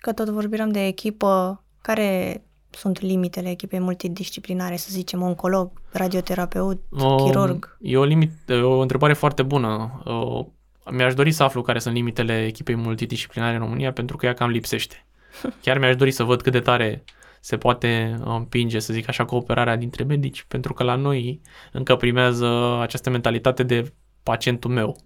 Că 0.00 0.12
tot 0.12 0.28
vorbiram 0.28 0.68
de 0.68 0.86
echipă, 0.86 1.64
care 1.82 2.42
sunt 2.70 3.00
limitele 3.00 3.50
echipei 3.50 3.78
multidisciplinare, 3.78 4.76
să 4.76 4.88
zicem, 4.90 5.22
oncolog, 5.22 5.70
radioterapeut, 5.92 6.82
o, 6.90 7.14
chirurg? 7.14 7.76
E 7.80 7.96
o, 7.96 8.04
limit, 8.04 8.32
e 8.46 8.54
o 8.54 8.80
întrebare 8.80 9.12
foarte 9.12 9.42
bună. 9.42 10.00
O, 10.04 10.46
mi-aș 10.90 11.14
dori 11.14 11.32
să 11.32 11.42
aflu 11.42 11.62
care 11.62 11.78
sunt 11.78 11.94
limitele 11.94 12.46
echipei 12.46 12.74
multidisciplinare 12.74 13.54
în 13.54 13.60
România, 13.60 13.92
pentru 13.92 14.16
că 14.16 14.26
ea 14.26 14.34
cam 14.34 14.50
lipsește. 14.50 15.06
Chiar 15.62 15.78
mi-aș 15.78 15.96
dori 15.96 16.10
să 16.10 16.22
văd 16.22 16.42
cât 16.42 16.52
de 16.52 16.60
tare 16.60 17.04
se 17.46 17.56
poate 17.56 18.18
împinge, 18.24 18.78
să 18.78 18.92
zic 18.92 19.08
așa, 19.08 19.24
cooperarea 19.24 19.76
dintre 19.76 20.04
medici, 20.04 20.44
pentru 20.48 20.72
că 20.72 20.82
la 20.82 20.94
noi 20.94 21.40
încă 21.72 21.96
primează 21.96 22.78
această 22.80 23.10
mentalitate 23.10 23.62
de 23.62 23.92
pacientul 24.22 24.70
meu. 24.70 24.96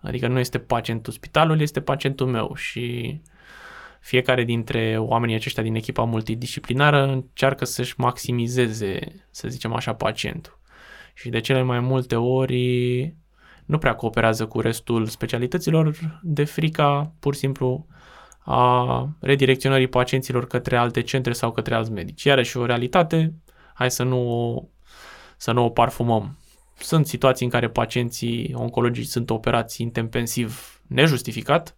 Adică 0.00 0.28
nu 0.28 0.38
este 0.38 0.58
pacientul 0.58 1.12
spitalului, 1.12 1.62
este 1.62 1.80
pacientul 1.80 2.26
meu 2.26 2.54
și 2.54 3.20
fiecare 4.00 4.44
dintre 4.44 4.96
oamenii 4.98 5.34
aceștia 5.34 5.62
din 5.62 5.74
echipa 5.74 6.02
multidisciplinară 6.02 7.06
încearcă 7.06 7.64
să-și 7.64 7.94
maximizeze, 7.96 8.98
să 9.30 9.48
zicem 9.48 9.72
așa, 9.72 9.94
pacientul. 9.94 10.58
Și 11.14 11.28
de 11.28 11.40
cele 11.40 11.62
mai 11.62 11.80
multe 11.80 12.16
ori 12.16 13.14
nu 13.64 13.78
prea 13.78 13.94
cooperează 13.94 14.46
cu 14.46 14.60
restul 14.60 15.06
specialităților 15.06 15.96
de 16.22 16.44
frica 16.44 17.14
pur 17.20 17.34
și 17.34 17.40
simplu 17.40 17.86
a 18.44 19.08
redirecționării 19.20 19.86
pacienților 19.86 20.46
către 20.46 20.76
alte 20.76 21.00
centre 21.02 21.32
sau 21.32 21.52
către 21.52 21.74
alți 21.74 21.92
medici. 21.92 22.24
Iarăși 22.24 22.56
o 22.56 22.66
realitate, 22.66 23.34
hai 23.74 23.90
să 23.90 24.02
nu, 24.02 24.70
să 25.36 25.52
nu 25.52 25.64
o 25.64 25.68
parfumăm. 25.68 26.38
Sunt 26.78 27.06
situații 27.06 27.44
în 27.44 27.50
care 27.50 27.68
pacienții 27.68 28.54
oncologici 28.54 29.06
sunt 29.06 29.30
operați 29.30 29.82
intempensiv 29.82 30.80
nejustificat, 30.86 31.76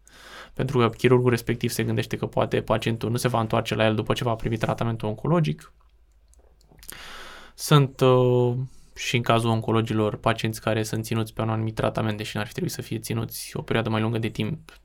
pentru 0.55 0.79
că 0.79 0.89
chirurgul 0.89 1.31
respectiv 1.31 1.71
se 1.71 1.85
gândește 1.85 2.17
că 2.17 2.27
poate 2.27 2.61
pacientul 2.61 3.11
nu 3.11 3.17
se 3.17 3.29
va 3.29 3.41
întoarce 3.41 3.75
la 3.75 3.85
el 3.85 3.95
după 3.95 4.13
ce 4.13 4.25
va 4.25 4.35
primi 4.35 4.57
tratamentul 4.57 5.09
oncologic. 5.09 5.73
Sunt 7.55 8.01
uh, 8.01 8.55
și 8.95 9.17
în 9.17 9.23
cazul 9.23 9.51
oncologilor 9.51 10.17
pacienți 10.17 10.61
care 10.61 10.83
sunt 10.83 11.05
ținuți 11.05 11.33
pe 11.33 11.43
un 11.43 11.49
anumit 11.49 11.75
tratament, 11.75 12.17
deși 12.17 12.37
n-ar 12.37 12.47
fi 12.47 12.53
trebuit 12.53 12.73
să 12.73 12.83
fie 12.83 12.99
ținuți 12.99 13.51
o 13.57 13.63
perioadă 13.63 13.91
mai 13.91 14.01
lungă 14.01 14.19
de 14.19 14.29
timp, 14.29 14.81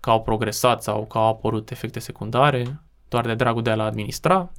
că 0.00 0.10
au 0.10 0.22
progresat 0.22 0.82
sau 0.82 1.06
că 1.06 1.18
au 1.18 1.28
apărut 1.28 1.70
efecte 1.70 1.98
secundare, 1.98 2.82
doar 3.08 3.26
de 3.26 3.34
dragul 3.34 3.62
de 3.62 3.70
a-l 3.70 3.80
administra. 3.80 4.52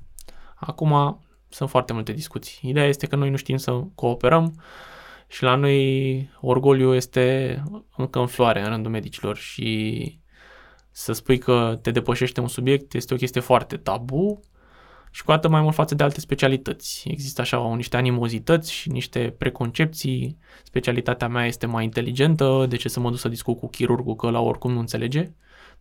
Acum 0.55 1.19
sunt 1.49 1.69
foarte 1.69 1.93
multe 1.93 2.11
discuții. 2.11 2.69
Ideea 2.69 2.85
este 2.85 3.07
că 3.07 3.15
noi 3.15 3.29
nu 3.29 3.35
știm 3.35 3.57
să 3.57 3.83
cooperăm 3.95 4.61
și 5.27 5.43
la 5.43 5.55
noi 5.55 6.29
orgoliu 6.41 6.93
este 6.93 7.63
încă 7.97 8.19
în 8.19 8.27
floare 8.27 8.63
în 8.63 8.69
rândul 8.69 8.91
medicilor 8.91 9.37
și 9.37 10.19
să 10.91 11.13
spui 11.13 11.37
că 11.37 11.79
te 11.81 11.91
depășește 11.91 12.41
un 12.41 12.47
subiect 12.47 12.93
este 12.93 13.13
o 13.13 13.17
chestie 13.17 13.41
foarte 13.41 13.77
tabu 13.77 14.39
și 15.11 15.23
cu 15.23 15.31
atât 15.31 15.49
mai 15.49 15.61
mult 15.61 15.75
față 15.75 15.95
de 15.95 16.03
alte 16.03 16.19
specialități. 16.19 17.03
Există 17.07 17.41
așa 17.41 17.75
niște 17.75 17.97
animozități 17.97 18.71
și 18.71 18.89
niște 18.89 19.35
preconcepții. 19.37 20.37
Specialitatea 20.63 21.27
mea 21.27 21.45
este 21.45 21.65
mai 21.65 21.83
inteligentă, 21.83 22.65
de 22.69 22.75
ce 22.75 22.89
să 22.89 22.99
mă 22.99 23.09
duc 23.09 23.19
să 23.19 23.27
discut 23.27 23.57
cu 23.57 23.67
chirurgul 23.67 24.15
că 24.15 24.29
la 24.29 24.39
oricum 24.39 24.71
nu 24.71 24.79
înțelege? 24.79 25.31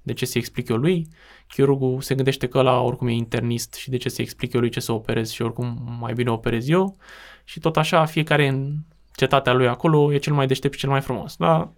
De 0.03 0.13
ce 0.13 0.27
să 0.27 0.39
explic 0.39 0.69
eu 0.69 0.77
lui? 0.77 1.09
Chirurgul 1.49 2.01
se 2.01 2.15
gândește 2.15 2.47
că 2.49 2.63
la 2.63 2.81
oricum 2.81 3.07
e 3.07 3.13
internist 3.13 3.75
și 3.75 3.91
de 3.91 3.97
ce 3.97 4.09
să 4.09 4.23
explic 4.23 4.53
eu 4.53 4.61
lui 4.61 4.71
ce 4.71 4.81
să 4.81 4.93
operez 4.93 5.31
și 5.31 5.43
oricum 5.43 5.97
mai 6.01 6.13
bine 6.13 6.31
operez 6.31 6.69
eu. 6.69 6.97
Și 7.45 7.61
tot 7.61 7.77
așa, 7.77 8.05
fiecare 8.05 8.47
în 8.47 8.75
cetatea 9.15 9.53
lui 9.53 9.69
acolo 9.69 10.13
e 10.13 10.19
cel 10.19 10.33
mai 10.33 10.47
deștept 10.47 10.75
și 10.75 10.81
cel 10.81 10.91
mai 10.91 11.01
frumos. 11.01 11.37
Da? 11.37 11.73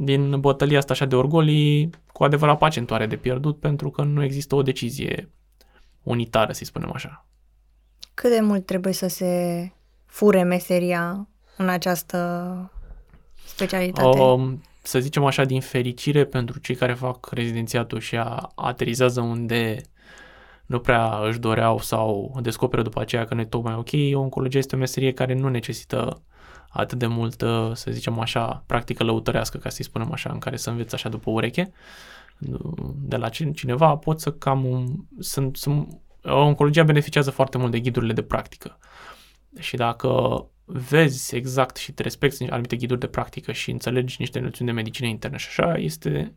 din 0.00 0.40
bătălia 0.40 0.78
asta 0.78 0.92
așa 0.92 1.04
de 1.04 1.16
orgolii, 1.16 1.90
cu 2.12 2.24
adevărat 2.24 2.58
pacientul 2.58 2.94
are 2.94 3.06
de 3.06 3.16
pierdut 3.16 3.60
pentru 3.60 3.90
că 3.90 4.02
nu 4.02 4.22
există 4.22 4.54
o 4.54 4.62
decizie 4.62 5.30
unitară, 6.02 6.52
să 6.52 6.64
spunem 6.64 6.90
așa. 6.94 7.26
Cât 8.14 8.30
de 8.30 8.40
mult 8.40 8.66
trebuie 8.66 8.92
să 8.92 9.06
se 9.06 9.72
fure 10.06 10.42
meseria 10.42 11.28
în 11.56 11.68
această 11.68 12.72
specialitate? 13.46 14.18
O, 14.18 14.40
să 14.82 15.00
zicem 15.00 15.24
așa, 15.24 15.44
din 15.44 15.60
fericire 15.60 16.24
pentru 16.24 16.58
cei 16.58 16.74
care 16.74 16.94
fac 16.94 17.28
rezidențiatul 17.30 18.00
și 18.00 18.16
a, 18.16 18.52
aterizează 18.54 19.20
unde 19.20 19.80
nu 20.66 20.78
prea 20.78 21.18
își 21.22 21.38
doreau 21.38 21.78
sau 21.78 22.38
descoperă 22.40 22.82
după 22.82 23.00
aceea 23.00 23.24
că 23.24 23.34
nu 23.34 23.40
e 23.40 23.44
tocmai 23.44 23.74
ok, 23.74 23.90
oncologia 24.12 24.58
este 24.58 24.74
o 24.74 24.78
meserie 24.78 25.12
care 25.12 25.34
nu 25.34 25.48
necesită 25.48 26.22
atât 26.68 26.98
de 26.98 27.06
multă, 27.06 27.72
să 27.74 27.90
zicem 27.90 28.18
așa, 28.18 28.62
practică 28.66 29.04
lăutărească, 29.04 29.58
ca 29.58 29.68
să-i 29.68 29.84
spunem 29.84 30.12
așa, 30.12 30.30
în 30.32 30.38
care 30.38 30.56
să 30.56 30.70
înveți 30.70 30.94
așa 30.94 31.08
după 31.08 31.30
ureche 31.30 31.72
de 32.94 33.16
la 33.16 33.28
cineva, 33.28 33.96
pot 33.96 34.20
să 34.20 34.32
cam... 34.32 34.86
Sunt, 35.18 35.56
sunt, 35.56 36.00
oncologia 36.22 36.82
beneficiază 36.82 37.30
foarte 37.30 37.58
mult 37.58 37.70
de 37.70 37.80
ghidurile 37.80 38.12
de 38.12 38.22
practică. 38.22 38.78
Și 39.58 39.76
dacă 39.76 40.44
vezi 40.64 41.36
exact 41.36 41.76
și 41.76 41.92
te 41.92 42.02
respecti 42.02 42.44
anumite 42.44 42.76
ghiduri 42.76 43.00
de 43.00 43.06
practică 43.06 43.52
și 43.52 43.70
înțelegi 43.70 44.16
niște 44.18 44.38
noțiuni 44.38 44.70
de 44.70 44.76
medicină 44.76 45.06
internă 45.06 45.36
și 45.36 45.46
așa, 45.48 45.74
este 45.74 46.34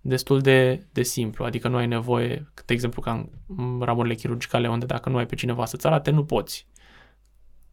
destul 0.00 0.40
de, 0.40 0.86
de 0.92 1.02
simplu. 1.02 1.44
Adică 1.44 1.68
nu 1.68 1.76
ai 1.76 1.86
nevoie, 1.86 2.52
de 2.64 2.72
exemplu, 2.72 3.02
ca 3.02 3.28
în 3.56 3.80
ramurile 3.80 4.14
chirurgicale, 4.14 4.68
unde 4.68 4.86
dacă 4.86 5.08
nu 5.08 5.16
ai 5.16 5.26
pe 5.26 5.34
cineva 5.34 5.64
să-ți 5.64 5.86
arate, 5.86 6.10
nu 6.10 6.24
poți. 6.24 6.66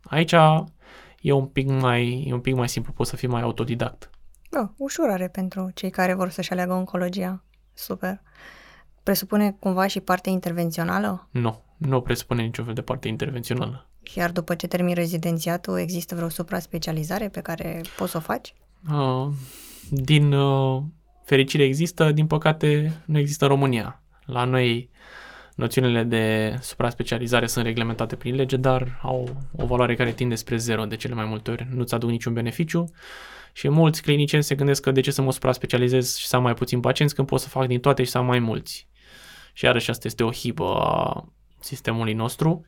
Aici 0.04 0.36
e 1.22 1.32
un 1.32 1.46
pic 1.46 1.70
mai, 1.70 2.26
e 2.28 2.34
un 2.34 2.39
pic 2.39 2.56
mai 2.56 2.70
simplu, 2.70 2.94
poți 2.94 3.10
să 3.10 3.15
fii 3.15 3.28
mai 3.28 3.41
autodidact. 3.41 4.10
Da, 4.50 4.74
ușurare 4.78 5.28
pentru 5.28 5.72
cei 5.74 5.89
care 5.89 6.13
vor 6.13 6.30
să-și 6.30 6.52
aleagă 6.52 6.74
oncologia. 6.74 7.44
Super. 7.82 8.22
Presupune 9.04 9.56
cumva 9.60 9.88
și 9.88 10.00
partea 10.00 10.32
intervențională? 10.32 11.28
Nu, 11.32 11.62
nu 11.78 12.02
presupune 12.02 12.41
niciun 12.41 12.65
fel 12.65 12.74
de 12.74 12.82
parte 12.82 13.08
intervențională. 13.08 13.88
Iar 14.15 14.32
după 14.32 14.56
ce 14.56 14.67
termin 14.67 14.94
rezidențiatul, 14.94 15.80
există 15.80 16.15
vreo 16.15 16.30
supra-specializare 16.30 17.30
pe 17.30 17.41
care 17.41 17.82
poți 17.98 18.12
să 18.12 18.17
o 18.17 18.20
faci? 18.20 18.54
Uh, 18.91 19.28
din 19.89 20.32
uh, 20.32 20.84
fericire 21.24 21.63
există, 21.63 22.12
din 22.12 22.28
păcate 22.28 23.02
nu 23.06 23.17
există 23.17 23.46
în 23.46 23.50
România. 23.50 24.02
La 24.26 24.44
noi 24.44 24.89
noțiunile 25.56 26.04
de 26.04 26.56
supra-specializare 26.62 27.48
sunt 27.48 27.65
reglementate 27.65 28.15
prin 28.15 28.36
lege, 28.36 28.58
dar 28.58 29.00
au 29.02 29.30
o 29.56 29.65
valoare 29.65 29.96
care 29.96 30.12
tinde 30.12 30.36
spre 30.36 30.58
zero 30.58 30.86
de 30.86 30.96
cele 30.96 31.13
mai 31.13 31.26
multe 31.26 31.52
ori. 31.52 31.67
Nu-ți 31.74 31.94
aduc 31.94 32.10
niciun 32.10 32.34
beneficiu 32.34 32.91
și 33.54 33.70
mulți 33.70 34.02
clinicieni 34.02 34.44
se 34.44 34.56
gândesc 34.56 34.82
că 34.82 34.92
de 34.92 35.02
ce 35.02 35.12
să 35.12 35.22
mă 35.22 35.32
supra-specializez 35.32 36.16
și 36.16 36.28
să 36.28 36.36
am 36.36 36.42
mai 36.42 36.54
puțin 36.54 36.80
pacienți 36.80 37.16
când 37.16 37.28
pot 37.28 37.40
să 37.40 37.50
fac 37.50 37.68
din 37.68 37.80
toate 37.80 38.04
și 38.04 38.10
să 38.10 38.18
am 38.18 38.26
mai 38.26 38.40
mulți. 38.40 38.88
Și 39.54 39.66
iarăși 39.66 39.90
asta 39.90 40.08
este 40.08 40.24
o 40.24 40.32
hibă 40.32 40.76
a 40.80 41.26
sistemului 41.60 42.14
nostru. 42.14 42.66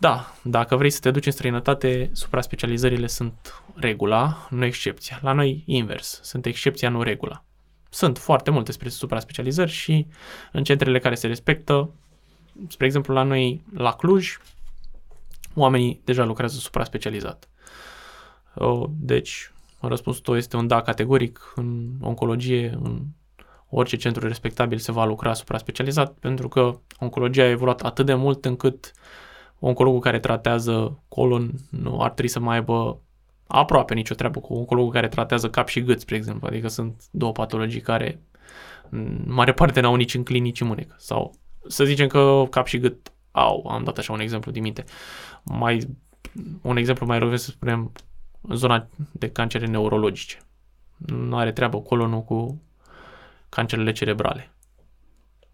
Da, 0.00 0.34
dacă 0.42 0.76
vrei 0.76 0.90
să 0.90 1.00
te 1.00 1.10
duci 1.10 1.26
în 1.26 1.32
străinătate, 1.32 2.10
supra-specializările 2.12 3.06
sunt 3.06 3.62
regula, 3.74 4.46
nu 4.50 4.64
excepția. 4.64 5.18
La 5.22 5.32
noi 5.32 5.62
invers, 5.66 6.20
sunt 6.22 6.46
excepția, 6.46 6.88
nu 6.88 7.02
regula. 7.02 7.44
Sunt 7.90 8.18
foarte 8.18 8.50
multe 8.50 8.72
spre 8.72 8.88
supra-specializări 8.88 9.70
și 9.70 10.06
în 10.52 10.64
centrele 10.64 10.98
care 10.98 11.14
se 11.14 11.26
respectă, 11.26 11.90
spre 12.68 12.86
exemplu 12.86 13.14
la 13.14 13.22
noi 13.22 13.62
la 13.74 13.92
Cluj, 13.92 14.36
oamenii 15.54 16.00
deja 16.04 16.24
lucrează 16.24 16.58
supra-specializat. 16.58 17.48
Deci, 18.88 19.52
răspunsul 19.80 20.22
tău 20.22 20.36
este 20.36 20.56
un 20.56 20.66
da 20.66 20.82
categoric 20.82 21.52
în 21.54 21.90
oncologie, 22.00 22.78
în 22.82 23.02
orice 23.68 23.96
centru 23.96 24.26
respectabil 24.26 24.78
se 24.78 24.92
va 24.92 25.04
lucra 25.04 25.34
supra-specializat, 25.34 26.12
pentru 26.12 26.48
că 26.48 26.80
oncologia 26.98 27.42
a 27.42 27.48
evoluat 27.48 27.80
atât 27.80 28.06
de 28.06 28.14
mult 28.14 28.44
încât 28.44 28.92
oncologul 29.58 30.00
care 30.00 30.18
tratează 30.18 30.98
colon 31.08 31.52
nu 31.70 32.00
ar 32.00 32.10
trebui 32.10 32.30
să 32.30 32.40
mai 32.40 32.56
aibă 32.56 33.00
aproape 33.46 33.94
nicio 33.94 34.14
treabă 34.14 34.40
cu 34.40 34.54
oncologul 34.54 34.92
care 34.92 35.08
tratează 35.08 35.50
cap 35.50 35.68
și 35.68 35.82
gât, 35.82 36.00
spre 36.00 36.16
exemplu. 36.16 36.46
Adică 36.46 36.68
sunt 36.68 37.02
două 37.10 37.32
patologii 37.32 37.80
care 37.80 38.20
în 38.90 39.24
mare 39.26 39.52
parte 39.52 39.80
n-au 39.80 39.94
nici 39.94 40.14
în 40.14 40.22
clinici 40.22 40.62
mânecă. 40.62 40.94
Sau 40.98 41.34
să 41.66 41.84
zicem 41.84 42.06
că 42.06 42.46
cap 42.50 42.66
și 42.66 42.78
gât 42.78 43.12
au, 43.30 43.66
am 43.66 43.84
dat 43.84 43.98
așa 43.98 44.12
un 44.12 44.20
exemplu 44.20 44.52
din 44.52 44.62
minte. 44.62 44.84
Mai, 45.42 45.96
un 46.62 46.76
exemplu 46.76 47.06
mai 47.06 47.18
rău, 47.18 47.36
să 47.36 47.50
spunem, 47.50 47.92
zona 48.52 48.88
de 49.12 49.30
cancere 49.30 49.66
neurologice. 49.66 50.38
Nu 50.96 51.36
are 51.36 51.52
treabă 51.52 51.80
colonul 51.80 52.22
cu 52.22 52.62
cancerele 53.48 53.92
cerebrale. 53.92 54.52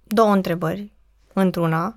Două 0.04 0.32
întrebări 0.32 0.92
într-una. 1.32 1.94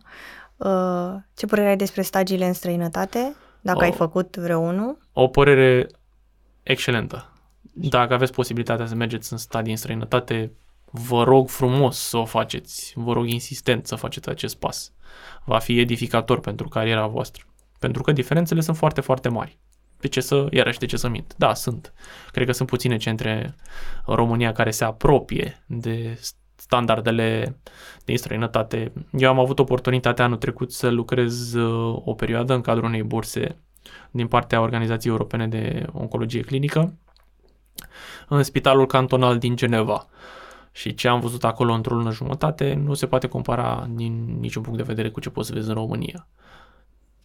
Uh, 0.56 1.15
ce 1.34 1.45
părere 1.45 1.67
ai 1.67 1.78
despre 1.78 2.02
stagiile 2.02 2.45
în 2.45 2.54
străinătate? 2.54 3.36
Dacă 3.62 3.78
o, 3.80 3.82
ai 3.82 3.91
făcut 3.91 4.38
vreunul? 4.38 4.97
O 5.13 5.28
părere 5.28 5.88
excelentă. 6.63 7.32
Dacă 7.73 8.13
aveți 8.13 8.32
posibilitatea 8.32 8.86
să 8.86 8.95
mergeți 8.95 9.32
în 9.32 9.38
stadii 9.38 9.71
în 9.71 9.78
străinătate, 9.78 10.52
vă 10.91 11.23
rog 11.23 11.50
frumos 11.50 11.97
să 11.97 12.17
o 12.17 12.26
faceți. 12.26 12.93
Vă 12.95 13.13
rog 13.13 13.28
insistent 13.28 13.88
să 13.88 13.95
faceți 13.95 14.30
acest 14.30 14.56
pas. 14.56 14.91
Va 15.45 15.60
fi 15.60 15.80
edificator 15.80 16.39
pentru 16.39 16.67
cariera 16.67 17.08
voastră. 17.08 17.43
Pentru 17.80 18.02
că 18.02 18.12
diferențele 18.12 18.62
sunt 18.62 18.78
foarte, 18.78 19.02
foarte 19.02 19.30
mari. 19.30 19.60
De 19.99 20.07
ce 20.07 20.19
să, 20.19 20.47
iarăși, 20.51 20.79
de 20.79 20.86
ce 20.86 20.97
să 20.97 21.07
mint? 21.07 21.33
Da, 21.38 21.53
sunt. 21.53 21.93
Cred 22.31 22.45
că 22.45 22.51
sunt 22.51 22.69
puține 22.69 22.97
centre 22.97 23.55
în 24.05 24.15
România 24.15 24.51
care 24.51 24.71
se 24.71 24.83
apropie 24.83 25.63
de 25.65 26.19
standardele 26.55 27.60
din 28.05 28.17
străinătate. 28.17 28.93
Eu 29.12 29.29
am 29.29 29.39
avut 29.39 29.60
oportunitatea 29.60 30.25
anul 30.25 30.38
trecut 30.38 30.71
să 30.71 30.89
lucrez 30.89 31.53
uh, 31.53 32.01
o 32.05 32.13
perioadă 32.13 32.53
în 32.53 32.62
cadrul 32.62 32.86
unei 32.86 33.03
burse 33.03 33.57
din 34.12 34.27
partea 34.27 34.62
Organizației 34.62 35.12
Europene 35.12 35.47
de 35.47 35.86
Oncologie 35.91 36.41
Clinică 36.41 36.93
în 38.27 38.43
Spitalul 38.43 38.86
Cantonal 38.86 39.38
din 39.38 39.55
Geneva. 39.55 40.07
Și 40.71 40.93
ce 40.93 41.07
am 41.07 41.19
văzut 41.19 41.43
acolo 41.43 41.73
într-o 41.73 41.95
lună 41.95 42.12
jumătate 42.12 42.73
nu 42.73 42.93
se 42.93 43.07
poate 43.07 43.27
compara 43.27 43.88
din 43.89 44.38
niciun 44.39 44.62
punct 44.62 44.77
de 44.77 44.83
vedere 44.83 45.10
cu 45.10 45.19
ce 45.19 45.29
poți 45.29 45.47
să 45.47 45.53
vezi 45.53 45.67
în 45.67 45.73
România. 45.73 46.27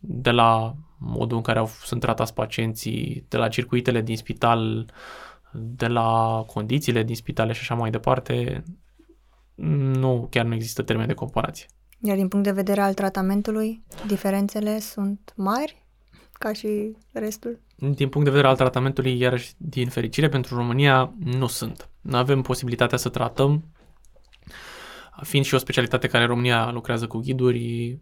De 0.04 0.30
la 0.30 0.74
modul 0.98 1.36
în 1.36 1.42
care 1.42 1.58
au, 1.58 1.66
sunt 1.66 2.00
tratați 2.00 2.34
pacienții, 2.34 3.24
de 3.28 3.36
la 3.36 3.48
circuitele 3.48 4.00
din 4.00 4.16
spital, 4.16 4.92
de 5.52 5.86
la 5.86 6.42
condițiile 6.46 7.02
din 7.02 7.14
spitale 7.14 7.52
și 7.52 7.60
așa 7.60 7.74
mai 7.74 7.90
departe, 7.90 8.62
nu, 9.54 10.26
chiar 10.30 10.44
nu 10.44 10.54
există 10.54 10.82
termen 10.82 11.06
de 11.06 11.14
comparație. 11.14 11.66
Iar 12.00 12.16
din 12.16 12.28
punct 12.28 12.44
de 12.46 12.52
vedere 12.52 12.80
al 12.80 12.94
tratamentului, 12.94 13.82
diferențele 14.06 14.78
sunt 14.78 15.32
mari 15.36 15.86
ca 16.32 16.52
și 16.52 16.96
restul? 17.12 17.60
Din 17.76 18.08
punct 18.08 18.24
de 18.26 18.30
vedere 18.30 18.46
al 18.48 18.56
tratamentului, 18.56 19.18
iarăși, 19.18 19.52
din 19.56 19.88
fericire 19.88 20.28
pentru 20.28 20.56
România, 20.56 21.14
nu 21.18 21.46
sunt. 21.46 21.88
Nu 22.00 22.16
avem 22.16 22.42
posibilitatea 22.42 22.98
să 22.98 23.08
tratăm, 23.08 23.64
fiind 25.22 25.44
și 25.44 25.54
o 25.54 25.58
specialitate 25.58 26.06
care 26.06 26.22
în 26.22 26.28
România 26.28 26.70
lucrează 26.70 27.06
cu 27.06 27.18
ghiduri, 27.18 27.98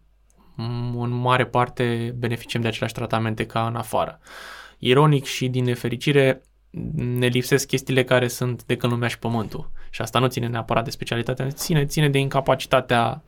în 0.55 1.09
mare 1.09 1.45
parte 1.45 2.15
beneficiem 2.17 2.61
de 2.61 2.67
aceleași 2.67 2.93
tratamente 2.93 3.45
ca 3.45 3.67
în 3.67 3.75
afară. 3.75 4.19
Ironic 4.77 5.25
și 5.25 5.47
din 5.47 5.63
nefericire, 5.63 6.41
ne 6.95 7.27
lipsesc 7.27 7.67
chestiile 7.67 8.03
care 8.03 8.27
sunt 8.27 8.63
de 8.63 8.77
când 8.77 8.91
lumea 8.91 9.07
și 9.07 9.19
pământul. 9.19 9.71
Și 9.89 10.01
asta 10.01 10.19
nu 10.19 10.27
ține 10.27 10.47
neapărat 10.47 10.83
de 10.83 10.89
specialitatea, 10.89 11.49
ține, 11.49 11.85
ține 11.85 12.09
de 12.09 12.17
incapacitatea 12.17 13.23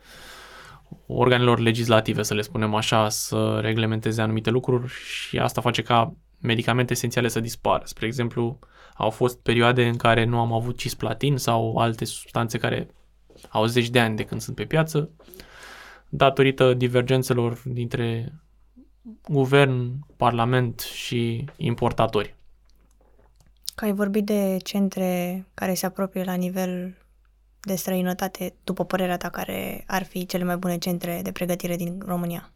organelor 1.08 1.60
legislative, 1.60 2.24
să 2.24 2.34
le 2.34 2.42
spunem 2.42 2.76
așa, 2.76 3.10
să 3.10 3.60
reglementeze 3.62 4.22
anumite 4.22 4.50
lucruri 4.50 4.92
și 4.92 5.38
asta 5.38 5.62
face 5.62 5.82
ca 5.82 6.14
medicamente 6.40 6.94
esențiale 6.94 7.28
să 7.28 7.40
dispară. 7.40 7.82
Spre 7.86 8.06
exemplu, 8.06 8.60
au 8.96 9.10
fost 9.10 9.40
perioade 9.40 9.88
în 9.88 9.96
care 9.96 10.24
nu 10.24 10.40
am 10.40 10.54
avut 10.54 10.78
cisplatin 10.78 11.38
sau 11.38 11.78
alte 11.78 12.06
substanțe 12.06 12.58
care 12.58 12.88
au 13.50 13.66
zeci 13.66 13.90
de 13.90 14.00
ani 14.00 14.16
de 14.16 14.24
când 14.24 14.42
sunt 14.42 14.56
pe 14.56 14.66
piață, 14.66 15.10
datorită 16.16 16.74
divergențelor 16.74 17.62
dintre 17.66 18.34
guvern, 19.30 20.00
parlament 20.18 20.80
și 20.80 21.46
importatori. 21.58 22.36
Că 23.76 23.86
ai 23.86 23.94
vorbit 23.94 24.26
de 24.26 24.58
centre 24.64 25.46
care 25.54 25.74
se 25.74 25.86
apropie 25.86 26.24
la 26.24 26.34
nivel 26.34 26.98
de 27.60 27.76
străinătate, 27.76 28.54
după 28.64 28.86
părerea 28.86 29.18
ta, 29.18 29.30
care 29.30 29.84
ar 29.88 30.04
fi 30.04 30.26
cele 30.26 30.44
mai 30.44 30.58
bune 30.58 30.78
centre 30.78 31.20
de 31.24 31.32
pregătire 31.32 31.76
din 31.76 32.02
România? 32.06 32.52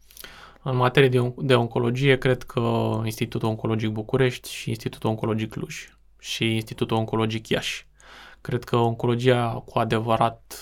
În 0.62 0.76
materie 0.76 1.08
de, 1.08 1.32
de 1.36 1.54
oncologie, 1.54 2.18
cred 2.18 2.42
că 2.42 2.60
Institutul 3.04 3.48
Oncologic 3.48 3.90
București 3.90 4.50
și 4.50 4.68
Institutul 4.68 5.10
Oncologic 5.10 5.50
Cluj 5.50 5.98
și 6.18 6.54
Institutul 6.54 6.96
Oncologic 6.96 7.48
Iași. 7.48 7.86
Cred 8.40 8.64
că 8.64 8.76
oncologia 8.76 9.62
cu 9.66 9.78
adevărat, 9.78 10.54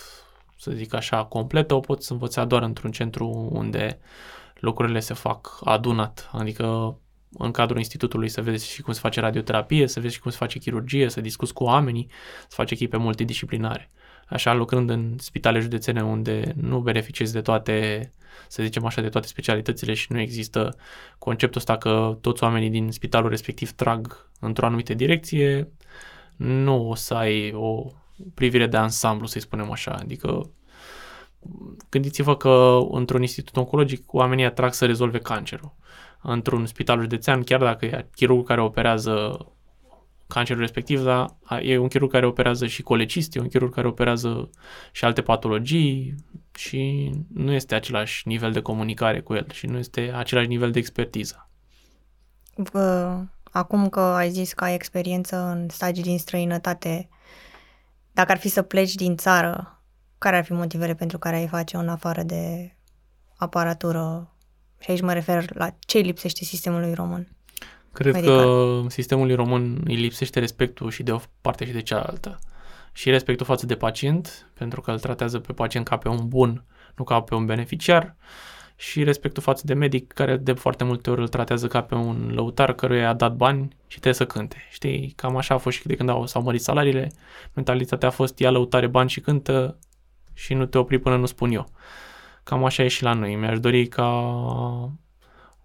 să 0.71 0.77
zic 0.77 0.95
așa, 0.95 1.25
completă, 1.25 1.75
o 1.75 1.81
poți 1.81 2.13
învăța 2.13 2.45
doar 2.45 2.63
într-un 2.63 2.91
centru 2.91 3.49
unde 3.53 3.99
lucrurile 4.61 5.01
se 5.01 5.15
fac 5.15 5.59
adunat, 5.65 6.31
adică 6.33 6.99
în 7.39 7.51
cadrul 7.51 7.79
institutului 7.79 8.29
să 8.29 8.43
vezi 8.43 8.69
și 8.69 8.83
cum 8.83 8.93
se 8.93 9.01
face 9.01 9.21
radioterapie, 9.21 9.87
să 9.87 10.01
vezi 10.01 10.15
și 10.15 10.21
cum 10.21 10.31
se 10.31 10.37
face 10.37 10.59
chirurgie, 10.59 11.09
să 11.09 11.21
discuți 11.21 11.53
cu 11.53 11.65
oamenii, 11.65 12.11
să 12.41 12.55
faci 12.55 12.71
echipe 12.71 12.97
multidisciplinare. 12.97 13.91
Așa, 14.29 14.55
lucrând 14.55 14.91
în 14.91 15.15
spitale 15.19 15.61
județene 15.61 16.03
unde 16.03 16.55
nu 16.57 16.81
beneficiezi 16.81 17.33
de 17.33 17.41
toate, 17.41 18.13
să 18.49 18.63
zicem 18.63 18.85
așa, 18.85 19.01
de 19.01 19.09
toate 19.09 19.27
specialitățile 19.27 19.95
și 19.95 20.13
nu 20.13 20.21
există 20.21 20.77
conceptul 21.19 21.61
ăsta 21.61 21.77
că 21.77 22.19
toți 22.21 22.43
oamenii 22.43 22.71
din 22.71 22.91
spitalul 22.91 23.31
respectiv 23.31 23.71
trag 23.71 24.31
într-o 24.41 24.67
anumită 24.67 24.95
direcție, 24.95 25.69
nu 26.37 26.89
o 26.89 26.95
să 26.95 27.15
ai 27.15 27.53
o 27.53 27.93
privire 28.35 28.67
de 28.67 28.77
ansamblu, 28.77 29.27
să-i 29.27 29.41
spunem 29.41 29.71
așa. 29.71 29.91
Adică 29.91 30.51
gândiți-vă 31.89 32.37
că 32.37 32.79
într-un 32.91 33.21
institut 33.21 33.57
oncologic 33.57 34.13
oamenii 34.15 34.45
atrag 34.45 34.73
să 34.73 34.87
rezolve 34.87 35.19
cancerul 35.19 35.75
într-un 36.23 36.67
spital 36.67 37.01
județean, 37.01 37.43
chiar 37.43 37.61
dacă 37.61 37.85
e 37.85 38.09
chirurg 38.15 38.47
care 38.47 38.61
operează 38.61 39.47
cancerul 40.27 40.61
respectiv, 40.61 41.03
dar 41.03 41.37
e 41.63 41.79
un 41.79 41.89
chirurg 41.89 42.13
care 42.13 42.27
operează 42.27 42.67
și 42.67 42.83
colecist, 42.83 43.37
e 43.37 43.41
un 43.41 43.49
chirurg 43.49 43.75
care 43.75 43.87
operează 43.87 44.51
și 44.93 45.05
alte 45.05 45.23
patologii 45.23 46.15
și 46.57 47.11
nu 47.35 47.53
este 47.53 47.75
același 47.75 48.29
nivel 48.29 48.53
de 48.53 48.61
comunicare 48.61 49.21
cu 49.21 49.35
el 49.35 49.47
și 49.53 49.67
nu 49.67 49.79
este 49.79 50.13
același 50.15 50.49
nivel 50.49 50.71
de 50.71 50.79
expertiză. 50.79 51.49
uh, 52.73 53.19
acum 53.51 53.89
că 53.89 54.01
ai 54.01 54.31
zis 54.31 54.53
că 54.53 54.65
ai 54.65 54.75
experiență 54.75 55.37
în 55.37 55.69
stagii 55.69 56.03
din 56.03 56.19
străinătate, 56.19 57.09
dacă 58.13 58.33
ar 58.33 58.39
fi 58.39 58.49
să 58.49 58.63
pleci 58.63 58.95
din 58.95 59.17
țară, 59.17 59.76
care 60.19 60.37
ar 60.37 60.45
fi 60.45 60.53
motivele 60.53 60.95
pentru 60.95 61.19
care 61.19 61.37
ai 61.37 61.47
face 61.47 61.77
în 61.77 61.89
afară 61.89 62.23
de 62.23 62.75
aparatură? 63.37 64.31
Și 64.79 64.91
aici 64.91 65.01
mă 65.01 65.13
refer 65.13 65.55
la 65.55 65.75
ce 65.79 65.99
lipsește 65.99 66.45
sistemului 66.45 66.95
român. 66.95 67.29
Cred 67.93 68.13
medical. 68.13 68.39
că 68.39 68.89
sistemului 68.89 69.35
român 69.35 69.81
îi 69.85 69.95
lipsește 69.95 70.39
respectul 70.39 70.91
și 70.91 71.03
de 71.03 71.13
o 71.13 71.19
parte 71.41 71.65
și 71.65 71.73
de 71.73 71.83
cealaltă. 71.83 72.39
Și 72.93 73.11
respectul 73.11 73.47
față 73.47 73.67
de 73.67 73.75
pacient, 73.75 74.51
pentru 74.55 74.81
că 74.81 74.91
îl 74.91 74.99
tratează 74.99 75.39
pe 75.39 75.53
pacient 75.53 75.89
ca 75.89 75.97
pe 75.97 76.09
un 76.09 76.29
bun, 76.29 76.65
nu 76.97 77.05
ca 77.05 77.21
pe 77.21 77.35
un 77.35 77.47
beneficiar. 77.47 78.17
Și 78.77 79.05
respectul 79.05 79.43
față 79.43 79.63
de 79.67 79.75
medic, 79.75 80.13
care 80.13 80.37
de 80.37 80.53
foarte 80.53 80.85
multe 80.85 81.11
ori 81.11 81.21
îl 81.21 81.29
tratează 81.29 81.67
ca 81.67 81.83
pe 81.83 81.95
un 81.95 82.31
lăutar 82.35 82.73
căruia 82.73 83.01
i-a 83.01 83.13
dat 83.13 83.37
bani 83.37 83.69
și 83.87 84.01
trebuie 84.01 84.15
să 84.15 84.27
cânte. 84.27 84.57
Știi, 84.71 85.13
cam 85.17 85.37
așa 85.37 85.55
a 85.55 85.59
fost 85.59 85.77
și 85.77 85.87
de 85.87 85.95
când 85.95 86.09
au, 86.09 86.27
s-au 86.27 86.43
mărit 86.43 86.63
salariile. 86.63 87.11
Mentalitatea 87.53 88.09
a 88.09 88.11
fost 88.11 88.39
ia 88.39 88.51
lăutare 88.51 88.87
bani 88.87 89.11
și 89.11 89.21
cântă 89.21 89.79
și 90.37 90.55
nu 90.55 90.67
te 90.67 90.79
opri 90.79 90.99
până 90.99 91.17
nu 91.17 91.27
spun 91.27 91.51
eu. 91.51 91.67
Cam 92.43 92.65
așa 92.65 92.83
e 92.83 92.89
și 92.89 93.03
la 93.03 93.13
noi. 93.13 93.35
Mi-aș 93.35 93.61
dori 93.61 93.87
ca 93.87 94.11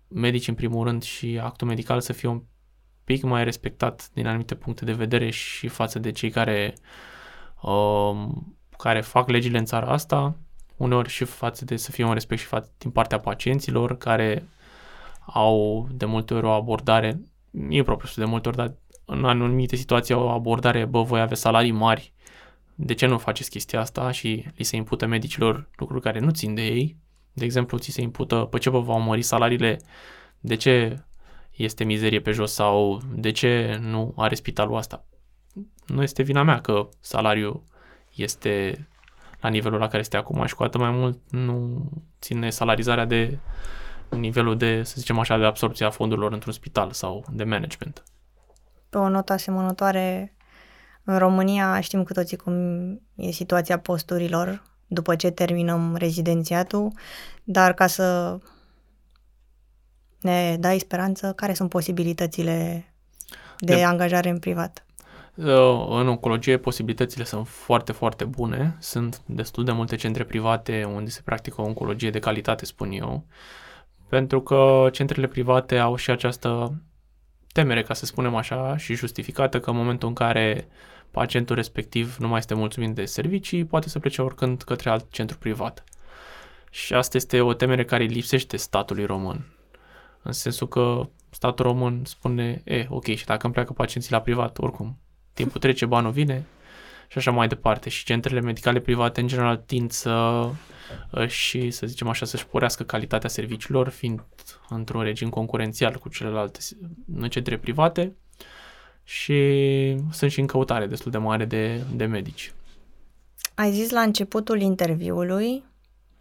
medici 0.08 0.48
în 0.48 0.54
primul 0.54 0.86
rând 0.86 1.04
și 1.04 1.40
actul 1.44 1.68
medical 1.68 2.02
să 2.02 2.14
fie 2.14 2.30
un 2.30 2.42
pic 3.04 3.24
mai 3.24 3.44
respectat 3.44 4.10
din 4.14 4.28
anumite 4.28 4.56
puncte 4.56 4.86
de 4.86 4.92
vedere 4.92 5.30
și 5.30 5.68
față 5.68 6.00
de 6.00 6.12
cei 6.12 6.30
care, 6.30 6.74
uh, 7.62 8.28
care 8.78 9.02
fac 9.02 9.30
legile 9.30 9.58
în 9.58 9.66
țara 9.66 9.92
asta, 9.92 10.36
uneori 10.78 11.10
și 11.10 11.24
față 11.24 11.66
de 11.66 11.76
să 11.76 11.92
fie 11.92 12.04
un 12.04 12.14
respect 12.14 12.42
și 12.42 12.48
față 12.48 12.72
din 12.78 12.92
partea 12.92 13.20
pacienților 13.20 13.98
care 13.98 14.48
au 15.26 15.88
de 15.92 16.06
multe 16.06 16.34
ori 16.34 16.46
o 16.46 16.50
abordare, 16.50 17.22
e 17.70 17.84
propriu 17.84 18.10
de 18.16 18.26
multe 18.26 18.48
ori, 18.48 18.58
dar 18.58 18.74
în 19.06 19.26
anumite 19.26 19.76
situații 19.76 20.14
au 20.14 20.24
o 20.24 20.30
abordare, 20.30 20.86
bă, 20.86 21.02
voi 21.02 21.22
avea 21.22 21.36
salarii 21.36 21.72
mari, 21.72 22.14
de 22.84 22.94
ce 22.94 23.06
nu 23.06 23.17
faceți 23.17 23.50
chestia 23.50 23.80
asta 23.80 24.12
și 24.12 24.46
li 24.56 24.63
se 24.63 24.76
impută 24.76 25.06
medicilor 25.06 25.70
lucruri 25.76 26.02
care 26.02 26.20
nu 26.20 26.32
țin 26.32 26.54
de 26.54 26.62
ei. 26.62 26.98
De 27.34 27.46
exemplu, 27.46 27.78
ți 27.78 27.91
se 27.91 28.02
impută, 28.02 28.36
pe 28.36 28.58
ce 28.58 28.70
vă 28.70 28.80
va 28.80 28.96
mări 28.96 29.22
salariile, 29.22 29.82
de 30.39 30.56
ce 30.56 31.04
este 31.52 31.84
mizerie 31.84 32.22
pe 32.22 32.32
jos 32.32 32.54
sau 32.54 33.02
de 33.13 33.32
ce 33.32 33.78
nu 33.82 34.13
are 34.17 34.36
spitalul 34.36 34.78
asta. 34.78 35.06
Nu 35.86 36.02
este 36.02 36.24
vina 36.24 36.44
mea 36.44 36.62
că 36.62 36.89
salariul 37.00 37.63
este 38.15 38.88
la 39.41 39.50
nivelul 39.50 39.80
la 39.80 39.88
care 39.88 40.00
este 40.00 40.17
acum 40.17 40.46
și 40.46 40.56
cu 40.56 40.63
atât 40.63 40.80
mai 40.80 40.91
mult 40.91 41.20
nu 41.30 41.86
ține 42.22 42.50
salarizarea 42.50 43.06
de 43.06 43.39
nivelul 44.10 44.58
de, 44.58 44.84
să 44.84 44.94
zicem 44.98 45.20
așa, 45.20 45.38
de 45.38 45.46
absorpție 45.46 45.86
a 45.86 45.89
fondurilor 45.89 46.32
într-un 46.34 46.54
spital 46.54 46.91
sau 46.91 47.26
de 47.32 47.44
management. 47.44 48.04
Pe 48.89 48.98
o 48.98 49.10
notă 49.10 49.34
asemănătoare, 49.34 50.36
în 51.04 51.18
România 51.18 51.80
știm 51.80 52.04
cu 52.04 52.14
toții 52.14 52.38
cum 52.38 52.54
e 53.16 53.32
situația 53.32 53.80
posturilor 53.80 54.64
după 54.88 55.16
ce 55.16 55.30
terminăm 55.30 55.96
rezidențiatul, 55.96 56.92
dar 57.44 57.74
ca 57.74 57.88
să 57.88 58.38
ne 60.22 60.58
dai 60.60 60.80
speranță, 60.80 61.34
care 61.36 61.54
sunt 61.54 61.70
posibilitățile 61.70 62.86
de, 63.58 63.76
de 63.76 63.84
angajare 63.84 64.30
în 64.30 64.40
privat? 64.40 64.86
Uh, 65.36 65.88
în 65.90 66.08
oncologie 66.08 66.58
posibilitățile 66.58 67.24
sunt 67.24 67.48
foarte, 67.48 67.92
foarte 67.92 68.26
bune. 68.26 68.76
Sunt 68.80 69.22
destul 69.26 69.64
de 69.64 69.72
multe 69.72 69.96
centre 69.96 70.24
private 70.24 70.84
unde 70.84 71.10
se 71.10 71.22
practică 71.24 71.62
o 71.62 71.66
oncologie 71.66 72.10
de 72.10 72.20
calitate, 72.20 72.66
spun 72.66 72.92
eu, 72.92 73.26
pentru 74.10 74.42
că 74.42 74.90
centrele 74.92 75.28
private 75.28 75.78
au 75.78 75.96
și 75.96 76.12
această 76.12 76.82
temere, 77.52 77.84
ca 77.84 77.94
să 77.94 78.06
spunem 78.06 78.36
așa, 78.36 78.78
și 78.78 78.94
justificată 78.96 79.60
că 79.60 79.70
în 79.70 79.76
momentul 79.76 80.08
în 80.08 80.14
care 80.14 80.68
pacientul 81.12 81.56
respectiv 81.56 82.16
nu 82.20 82.28
mai 82.28 82.38
este 82.38 82.54
mulțumit 82.54 82.96
de 82.96 83.06
servicii, 83.06 83.66
poate 83.66 83.90
să 83.90 84.00
plece 84.00 84.22
oricând 84.22 84.62
către 84.62 84.90
alt 84.90 85.12
centru 85.12 85.38
privat. 85.38 85.84
Și 86.70 86.94
asta 86.94 87.18
este 87.18 87.42
o 87.42 87.54
temere 87.54 87.86
care 87.86 88.04
lipsește 88.04 88.58
statului 88.58 89.06
român. 89.06 89.56
În 90.22 90.32
sensul 90.32 90.68
că 90.68 91.10
statul 91.30 91.66
român 91.66 92.02
spune, 92.06 92.62
e, 92.64 92.86
ok, 92.90 93.06
și 93.06 93.26
dacă 93.26 93.46
îmi 93.46 93.54
pleacă 93.54 93.74
pacienții 93.74 94.12
la 94.12 94.22
privat, 94.22 94.58
oricum, 94.58 94.98
timpul 95.34 95.60
trece, 95.60 95.86
banul 95.86 96.12
vine 96.12 96.46
și 97.12 97.17
așa 97.17 97.32
mai 97.32 97.47
departe. 97.47 97.89
Și 97.89 98.06
centrele 98.06 98.41
medicale 98.41 98.80
private, 98.80 99.21
în 99.21 99.28
general, 99.28 99.58
tind 99.58 99.91
să 99.91 100.45
și, 101.28 101.71
să 101.71 101.86
zicem 101.86 102.08
așa, 102.08 102.26
să-și 102.26 102.47
porească 102.47 102.84
calitatea 102.84 103.30
serviciilor, 103.30 103.89
fiind 103.89 104.24
într-un 104.69 105.02
regim 105.02 105.30
concurențial 105.30 105.95
cu 105.97 106.10
celelalte 106.10 106.60
centre 107.30 107.58
private 107.58 108.15
și 109.04 109.36
sunt 110.12 110.32
și 110.32 110.39
în 110.39 110.45
căutare 110.45 110.88
destul 110.88 111.12
de 111.12 111.17
mare 111.17 111.45
de, 111.45 111.82
de 111.93 112.06
medici. 112.06 112.54
Ai 113.56 113.71
zis 113.71 113.89
la 113.89 114.02
începutul 114.02 114.62
interviului 114.62 115.63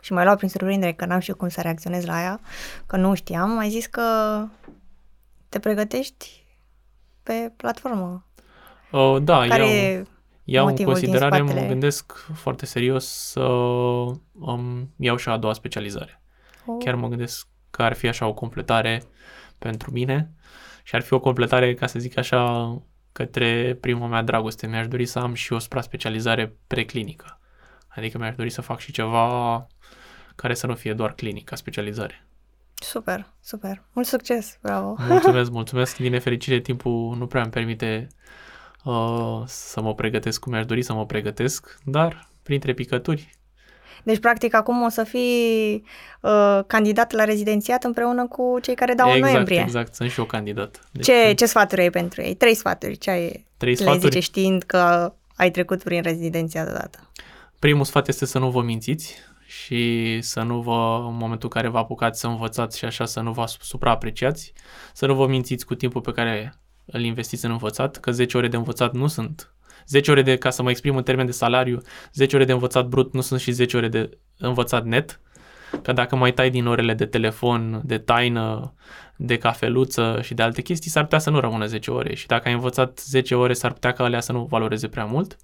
și 0.00 0.12
mai 0.12 0.24
luat 0.24 0.36
prin 0.36 0.48
surprindere 0.48 0.92
că 0.92 1.04
n-am 1.04 1.20
știut 1.20 1.36
cum 1.36 1.48
să 1.48 1.60
reacționez 1.60 2.04
la 2.04 2.22
ea, 2.22 2.40
că 2.86 2.96
nu 2.96 3.14
știam, 3.14 3.58
ai 3.58 3.68
zis 3.68 3.86
că 3.86 4.02
te 5.48 5.58
pregătești 5.58 6.44
pe 7.22 7.52
platformă. 7.56 8.24
Uh, 8.90 9.16
da, 9.22 9.46
Care 9.46 9.68
iau, 9.68 10.06
iau 10.52 10.66
în 10.66 10.76
considerare, 10.76 11.42
mă 11.42 11.52
gândesc 11.52 12.12
foarte 12.34 12.66
serios 12.66 13.06
să 13.06 13.40
um, 13.40 14.94
iau 14.96 15.16
și 15.16 15.28
a 15.28 15.36
doua 15.36 15.52
specializare. 15.52 16.22
Oh. 16.66 16.76
Chiar 16.84 16.94
mă 16.94 17.08
gândesc 17.08 17.48
că 17.70 17.82
ar 17.82 17.92
fi 17.92 18.08
așa 18.08 18.26
o 18.26 18.34
completare 18.34 19.02
pentru 19.58 19.90
mine 19.90 20.30
și 20.82 20.94
ar 20.94 21.00
fi 21.00 21.12
o 21.12 21.20
completare, 21.20 21.74
ca 21.74 21.86
să 21.86 21.98
zic 21.98 22.18
așa, 22.18 22.74
către 23.12 23.78
prima 23.80 24.06
mea 24.06 24.22
dragoste. 24.22 24.66
Mi-aș 24.66 24.88
dori 24.88 25.06
să 25.06 25.18
am 25.18 25.34
și 25.34 25.52
o 25.52 25.58
supra-specializare 25.58 26.56
preclinică. 26.66 27.40
Adică 27.88 28.18
mi-aș 28.18 28.34
dori 28.34 28.50
să 28.50 28.60
fac 28.60 28.78
și 28.78 28.92
ceva 28.92 29.66
care 30.34 30.54
să 30.54 30.66
nu 30.66 30.74
fie 30.74 30.92
doar 30.92 31.12
clinică, 31.12 31.56
specializare. 31.56 32.26
Super, 32.74 33.26
super. 33.40 33.82
Mult 33.92 34.06
succes, 34.06 34.58
bravo. 34.62 34.96
Mulțumesc, 35.08 35.50
mulțumesc. 35.60 35.96
Din 35.96 36.10
nefericire, 36.10 36.60
timpul 36.60 37.16
nu 37.16 37.26
prea 37.26 37.42
îmi 37.42 37.50
permite 37.50 38.08
uh, 38.84 39.42
să 39.46 39.80
mă 39.80 39.94
pregătesc 39.94 40.40
cum 40.40 40.52
mi-aș 40.52 40.66
dori 40.66 40.82
să 40.82 40.92
mă 40.92 41.06
pregătesc, 41.06 41.78
dar 41.84 42.28
printre 42.42 42.72
picături 42.72 43.38
deci, 44.02 44.18
practic, 44.18 44.54
acum 44.54 44.82
o 44.82 44.88
să 44.88 45.04
fii 45.04 45.84
uh, 46.20 46.60
candidat 46.66 47.12
la 47.12 47.24
rezidențiat 47.24 47.84
împreună 47.84 48.26
cu 48.26 48.58
cei 48.62 48.74
care 48.74 48.94
dau 48.94 49.06
exact, 49.06 49.24
în 49.24 49.30
noiembrie. 49.30 49.60
Exact, 49.60 49.94
sunt 49.94 50.10
și 50.10 50.18
eu 50.18 50.24
candidat. 50.24 50.80
Deci, 50.92 51.04
ce, 51.04 51.32
ce 51.32 51.46
sfaturi 51.46 51.80
ai 51.80 51.90
pentru 51.90 52.22
ei? 52.22 52.34
Trei 52.34 52.54
sfaturi. 52.54 52.96
Ce 52.96 53.10
ai 53.10 53.46
trei 53.56 53.72
le 53.72 53.78
sfaturi? 53.78 54.02
zice 54.02 54.20
știind 54.20 54.62
că 54.62 55.12
ai 55.36 55.50
trecut 55.50 55.82
prin 55.82 56.02
rezidenția 56.02 56.64
deodată? 56.64 57.10
Primul 57.58 57.84
sfat 57.84 58.08
este 58.08 58.26
să 58.26 58.38
nu 58.38 58.50
vă 58.50 58.62
mințiți 58.62 59.14
și 59.46 60.18
să 60.22 60.40
nu 60.40 60.60
vă, 60.60 61.04
în 61.08 61.16
momentul 61.16 61.48
în 61.52 61.60
care 61.60 61.68
vă 61.68 61.78
apucați 61.78 62.20
să 62.20 62.26
învățați 62.26 62.78
și 62.78 62.84
așa, 62.84 63.04
să 63.04 63.20
nu 63.20 63.32
vă 63.32 63.44
supraapreciați, 63.60 64.52
să 64.92 65.06
nu 65.06 65.14
vă 65.14 65.26
mințiți 65.26 65.66
cu 65.66 65.74
timpul 65.74 66.00
pe 66.00 66.12
care 66.12 66.59
îl 66.90 67.00
investiți 67.00 67.44
în 67.44 67.50
învățat, 67.50 67.96
că 67.96 68.10
10 68.10 68.36
ore 68.36 68.48
de 68.48 68.56
învățat 68.56 68.92
nu 68.92 69.06
sunt 69.06 69.54
10 69.86 70.10
ore 70.10 70.22
de, 70.22 70.36
ca 70.36 70.50
să 70.50 70.62
mă 70.62 70.70
exprim 70.70 70.96
în 70.96 71.02
termen 71.02 71.26
de 71.26 71.32
salariu, 71.32 71.80
10 72.12 72.36
ore 72.36 72.44
de 72.44 72.52
învățat 72.52 72.86
brut 72.86 73.12
nu 73.12 73.20
sunt 73.20 73.40
și 73.40 73.50
10 73.50 73.76
ore 73.76 73.88
de 73.88 74.18
învățat 74.38 74.84
net. 74.84 75.20
Că 75.82 75.92
dacă 75.92 76.16
mai 76.16 76.32
tai 76.32 76.50
din 76.50 76.66
orele 76.66 76.94
de 76.94 77.06
telefon, 77.06 77.80
de 77.84 77.98
taină, 77.98 78.74
de 79.16 79.36
cafeluță 79.36 80.18
și 80.22 80.34
de 80.34 80.42
alte 80.42 80.62
chestii, 80.62 80.90
s-ar 80.90 81.02
putea 81.02 81.18
să 81.18 81.30
nu 81.30 81.40
rămână 81.40 81.66
10 81.66 81.90
ore. 81.90 82.14
Și 82.14 82.26
dacă 82.26 82.48
ai 82.48 82.54
învățat 82.54 82.98
10 82.98 83.34
ore, 83.34 83.52
s-ar 83.52 83.72
putea 83.72 83.92
ca 83.92 84.04
alea 84.04 84.20
să 84.20 84.32
nu 84.32 84.44
valoreze 84.44 84.88
prea 84.88 85.04
mult. 85.04 85.36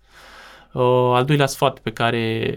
Uh, 0.72 0.82
al 1.14 1.24
doilea 1.24 1.46
sfat 1.46 1.78
pe 1.78 1.92
care 1.92 2.54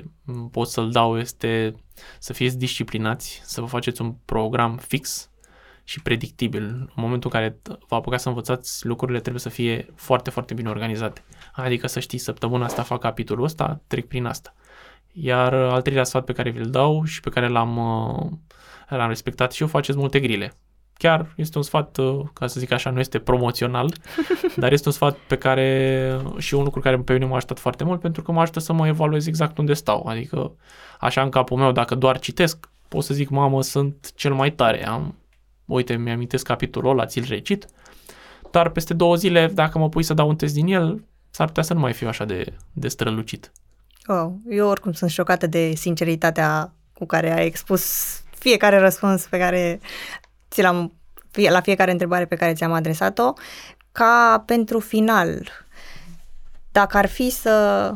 pot 0.51 0.67
să-l 0.67 0.91
dau 0.91 1.17
este 1.17 1.75
să 2.19 2.33
fiți 2.33 2.57
disciplinați, 2.57 3.41
să 3.43 3.61
vă 3.61 3.67
faceți 3.67 4.01
un 4.01 4.15
program 4.25 4.77
fix 4.77 5.29
și 5.89 6.01
predictibil. 6.01 6.63
În 6.63 6.89
momentul 6.95 7.31
în 7.33 7.39
care 7.39 7.59
vă 7.87 7.95
apucați 7.95 8.23
să 8.23 8.29
învățați, 8.29 8.85
lucrurile 8.85 9.19
trebuie 9.19 9.41
să 9.41 9.49
fie 9.49 9.87
foarte, 9.95 10.29
foarte 10.29 10.53
bine 10.53 10.69
organizate. 10.69 11.23
Adică 11.53 11.87
să 11.87 11.99
știi, 11.99 12.17
săptămâna 12.17 12.65
asta 12.65 12.83
fac 12.83 12.99
capitolul 12.99 13.43
ăsta, 13.43 13.81
trec 13.87 14.07
prin 14.07 14.25
asta. 14.25 14.53
Iar 15.11 15.53
al 15.53 15.81
treilea 15.81 16.03
sfat 16.03 16.25
pe 16.25 16.33
care 16.33 16.49
vi-l 16.49 16.69
dau 16.69 17.03
și 17.03 17.19
pe 17.19 17.29
care 17.29 17.47
l-am, 17.47 17.77
uh, 17.77 18.97
l-am 18.97 19.07
respectat 19.07 19.51
și 19.51 19.61
eu, 19.61 19.67
faceți 19.67 19.97
multe 19.97 20.19
grile. 20.19 20.53
Chiar 20.93 21.33
este 21.35 21.57
un 21.57 21.63
sfat, 21.63 21.97
uh, 21.97 22.25
ca 22.33 22.47
să 22.47 22.59
zic 22.59 22.71
așa, 22.71 22.89
nu 22.89 22.99
este 22.99 23.19
promoțional, 23.19 23.93
dar 24.55 24.71
este 24.71 24.87
un 24.87 24.93
sfat 24.93 25.17
pe 25.17 25.37
care 25.37 26.21
și 26.37 26.53
un 26.53 26.63
lucru 26.63 26.79
care 26.79 26.97
pe 26.97 27.13
mine 27.13 27.25
m-a 27.25 27.35
ajutat 27.35 27.59
foarte 27.59 27.83
mult 27.83 27.99
pentru 27.99 28.21
că 28.21 28.31
mă 28.31 28.41
ajută 28.41 28.59
să 28.59 28.73
mă 28.73 28.87
evaluez 28.87 29.27
exact 29.27 29.57
unde 29.57 29.73
stau. 29.73 30.07
Adică 30.07 30.55
așa 30.99 31.21
în 31.21 31.29
capul 31.29 31.57
meu, 31.57 31.71
dacă 31.71 31.95
doar 31.95 32.19
citesc, 32.19 32.69
pot 32.87 33.03
să 33.03 33.13
zic, 33.13 33.29
mamă, 33.29 33.61
sunt 33.61 34.11
cel 34.15 34.33
mai 34.33 34.51
tare, 34.51 34.87
am 34.87 35.15
uite, 35.75 35.95
mi-amintesc 35.95 36.45
capitolul 36.45 36.91
ăla, 36.91 37.05
ți-l 37.05 37.25
recit, 37.27 37.65
dar 38.51 38.69
peste 38.69 38.93
două 38.93 39.15
zile, 39.15 39.47
dacă 39.47 39.77
mă 39.77 39.89
pui 39.89 40.03
să 40.03 40.13
dau 40.13 40.27
un 40.27 40.35
test 40.35 40.53
din 40.53 40.67
el, 40.67 41.03
s-ar 41.29 41.47
putea 41.47 41.63
să 41.63 41.73
nu 41.73 41.79
mai 41.79 41.93
fiu 41.93 42.07
așa 42.07 42.25
de, 42.25 42.53
de 42.73 42.87
strălucit. 42.87 43.51
Oh, 44.07 44.31
eu 44.49 44.67
oricum 44.67 44.91
sunt 44.91 45.09
șocată 45.09 45.47
de 45.47 45.71
sinceritatea 45.75 46.73
cu 46.93 47.05
care 47.05 47.31
ai 47.31 47.45
expus 47.45 47.83
fiecare 48.29 48.77
răspuns 48.79 49.25
pe 49.25 49.37
care 49.37 49.79
ți 50.49 50.61
l-am 50.61 50.93
fie, 51.31 51.49
la 51.49 51.61
fiecare 51.61 51.91
întrebare 51.91 52.25
pe 52.25 52.35
care 52.35 52.53
ți-am 52.53 52.71
adresat-o, 52.71 53.33
ca 53.91 54.43
pentru 54.45 54.79
final, 54.79 55.49
dacă 56.71 56.97
ar 56.97 57.05
fi 57.05 57.29
să 57.29 57.93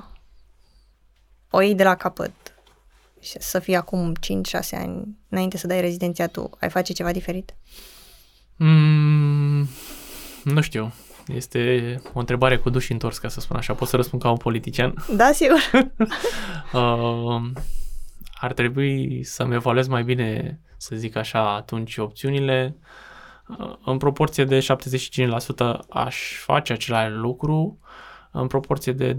o 1.49 1.61
iei 1.61 1.75
de 1.75 1.83
la 1.83 1.95
capăt 1.95 2.42
și 3.23 3.35
să 3.39 3.59
fie 3.59 3.75
acum 3.75 4.13
5-6 4.13 4.19
ani 4.71 5.17
înainte 5.29 5.57
să 5.57 5.67
dai 5.67 5.81
rezidenția 5.81 6.27
tu, 6.27 6.49
ai 6.59 6.69
face 6.69 6.93
ceva 6.93 7.11
diferit? 7.11 7.55
Mm, 8.55 9.67
nu 10.43 10.61
știu. 10.61 10.93
Este 11.27 12.01
o 12.13 12.19
întrebare 12.19 12.57
cu 12.57 12.69
duș 12.69 12.89
întors, 12.89 13.17
ca 13.17 13.27
să 13.27 13.39
spun 13.39 13.57
așa. 13.57 13.73
Pot 13.73 13.87
să 13.87 13.95
răspund 13.95 14.21
ca 14.21 14.29
un 14.29 14.37
politician. 14.37 14.93
Da, 15.15 15.31
sigur. 15.31 15.59
uh, 16.73 17.41
ar 18.45 18.53
trebui 18.53 19.23
să-mi 19.23 19.53
evaluez 19.53 19.87
mai 19.87 20.03
bine, 20.03 20.59
să 20.77 20.95
zic 20.95 21.15
așa, 21.15 21.55
atunci 21.55 21.97
opțiunile. 21.97 22.77
Uh, 23.47 23.73
în 23.85 23.97
proporție 23.97 24.43
de 24.43 24.59
75% 24.59 24.65
aș 25.89 26.17
face 26.37 26.73
același 26.73 27.11
lucru, 27.11 27.79
în 28.31 28.47
proporție 28.47 28.91
de 28.91 29.13
25% 29.13 29.17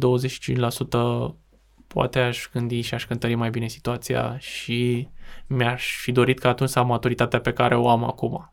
poate 1.94 2.18
aș 2.18 2.48
gândi 2.52 2.80
și 2.80 2.94
aș 2.94 3.06
cântări 3.06 3.34
mai 3.34 3.50
bine 3.50 3.66
situația 3.66 4.38
și 4.38 5.08
mi-aș 5.46 5.96
fi 5.96 6.12
dorit 6.12 6.38
ca 6.38 6.48
atunci 6.48 6.70
să 6.70 6.78
am 6.78 6.86
maturitatea 6.86 7.40
pe 7.40 7.52
care 7.52 7.76
o 7.76 7.88
am 7.88 8.04
acum. 8.04 8.52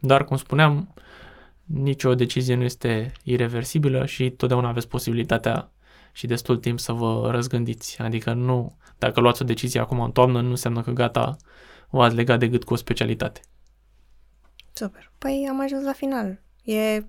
Dar, 0.00 0.24
cum 0.24 0.36
spuneam, 0.36 0.94
nicio 1.64 2.14
decizie 2.14 2.54
nu 2.54 2.62
este 2.62 3.12
irreversibilă 3.22 4.06
și 4.06 4.30
totdeauna 4.30 4.68
aveți 4.68 4.88
posibilitatea 4.88 5.70
și 6.12 6.26
destul 6.26 6.56
timp 6.56 6.78
să 6.80 6.92
vă 6.92 7.30
răzgândiți. 7.30 8.00
Adică 8.00 8.32
nu, 8.32 8.76
dacă 8.98 9.20
luați 9.20 9.42
o 9.42 9.44
decizie 9.44 9.80
acum 9.80 10.00
în 10.00 10.12
toamnă, 10.12 10.40
nu 10.40 10.50
înseamnă 10.50 10.82
că 10.82 10.90
gata, 10.90 11.36
v-ați 11.90 12.14
legat 12.14 12.38
de 12.38 12.48
gât 12.48 12.64
cu 12.64 12.72
o 12.72 12.76
specialitate. 12.76 13.40
Super. 14.72 15.10
Păi 15.18 15.46
am 15.50 15.60
ajuns 15.60 15.84
la 15.84 15.92
final. 15.92 16.40
E... 16.64 17.06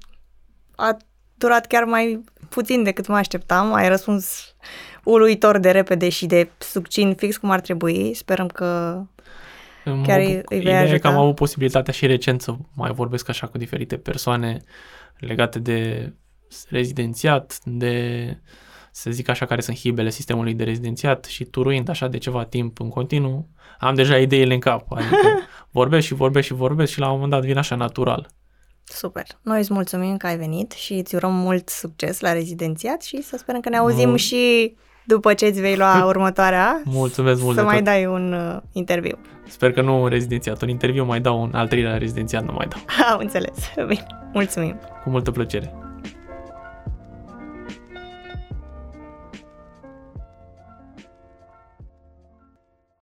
A 0.75 0.97
durat 1.39 1.65
chiar 1.65 1.83
mai 1.83 2.23
puțin 2.49 2.83
decât 2.83 3.07
mă 3.07 3.15
așteptam. 3.15 3.73
Ai 3.73 3.89
răspuns 3.89 4.55
uluitor 5.03 5.57
de 5.57 5.71
repede 5.71 6.09
și 6.09 6.25
de 6.25 6.49
succint, 6.57 7.17
fix 7.17 7.37
cum 7.37 7.49
ar 7.49 7.59
trebui. 7.59 8.13
Sperăm 8.13 8.47
că 8.47 9.01
chiar 10.03 10.19
îi, 10.19 10.41
îi 10.45 10.59
vei 10.59 10.75
ajuta. 10.75 10.99
că 10.99 11.07
am 11.07 11.17
avut 11.17 11.35
posibilitatea 11.35 11.93
și 11.93 12.05
recent 12.05 12.41
să 12.41 12.55
mai 12.73 12.91
vorbesc 12.91 13.29
așa 13.29 13.47
cu 13.47 13.57
diferite 13.57 13.97
persoane 13.97 14.61
legate 15.17 15.59
de 15.59 16.11
rezidențiat, 16.69 17.59
de 17.63 18.37
să 18.91 19.11
zic 19.11 19.29
așa, 19.29 19.45
care 19.45 19.61
sunt 19.61 19.77
hibele 19.77 20.09
sistemului 20.09 20.53
de 20.53 20.63
rezidențiat 20.63 21.25
și 21.25 21.43
turuind 21.43 21.89
așa 21.89 22.07
de 22.07 22.17
ceva 22.17 22.43
timp 22.43 22.79
în 22.79 22.89
continuu, 22.89 23.49
am 23.79 23.95
deja 23.95 24.17
ideile 24.17 24.53
în 24.53 24.59
cap. 24.59 24.91
Adică 24.91 25.17
vorbesc 25.71 26.05
și 26.05 26.13
vorbesc 26.13 26.45
și 26.45 26.53
vorbesc 26.53 26.91
și 26.91 26.99
la 26.99 27.05
un 27.05 27.13
moment 27.13 27.31
dat 27.31 27.41
vin 27.41 27.57
așa 27.57 27.75
natural. 27.75 28.29
Super. 28.89 29.23
Noi 29.41 29.59
îți 29.59 29.73
mulțumim 29.73 30.17
că 30.17 30.27
ai 30.27 30.37
venit 30.37 30.71
și 30.71 30.93
îți 30.93 31.15
urăm 31.15 31.33
mult 31.33 31.69
succes 31.69 32.19
la 32.19 32.33
rezidențiat 32.33 33.01
și 33.01 33.21
să 33.23 33.37
sperăm 33.37 33.61
că 33.61 33.69
ne 33.69 33.77
auzim 33.77 34.07
Mul- 34.09 34.17
și 34.17 34.75
după 35.05 35.33
ce 35.33 35.45
îți 35.45 35.59
vei 35.61 35.75
lua 35.75 36.05
următoarea. 36.13 36.81
Mulțumesc 36.85 37.41
mult 37.41 37.57
Să 37.57 37.63
mai 37.63 37.75
tot. 37.75 37.85
dai 37.85 38.05
un 38.05 38.33
uh, 38.33 38.57
interviu. 38.71 39.17
Sper 39.47 39.71
că 39.71 39.81
nu 39.81 40.01
un 40.01 40.07
rezidențiat, 40.07 40.61
un 40.61 40.69
interviu 40.69 41.05
mai 41.05 41.19
dau 41.19 41.41
un 41.41 41.53
al 41.53 41.67
treilea 41.67 41.97
rezidențiat, 41.97 42.43
nu 42.45 42.51
mai 42.53 42.67
dau. 42.67 42.79
Am 43.13 43.19
înțeles. 43.19 43.57
Bine. 43.87 44.05
Mulțumim. 44.33 44.79
Cu 45.03 45.09
multă 45.09 45.31
plăcere. 45.31 45.73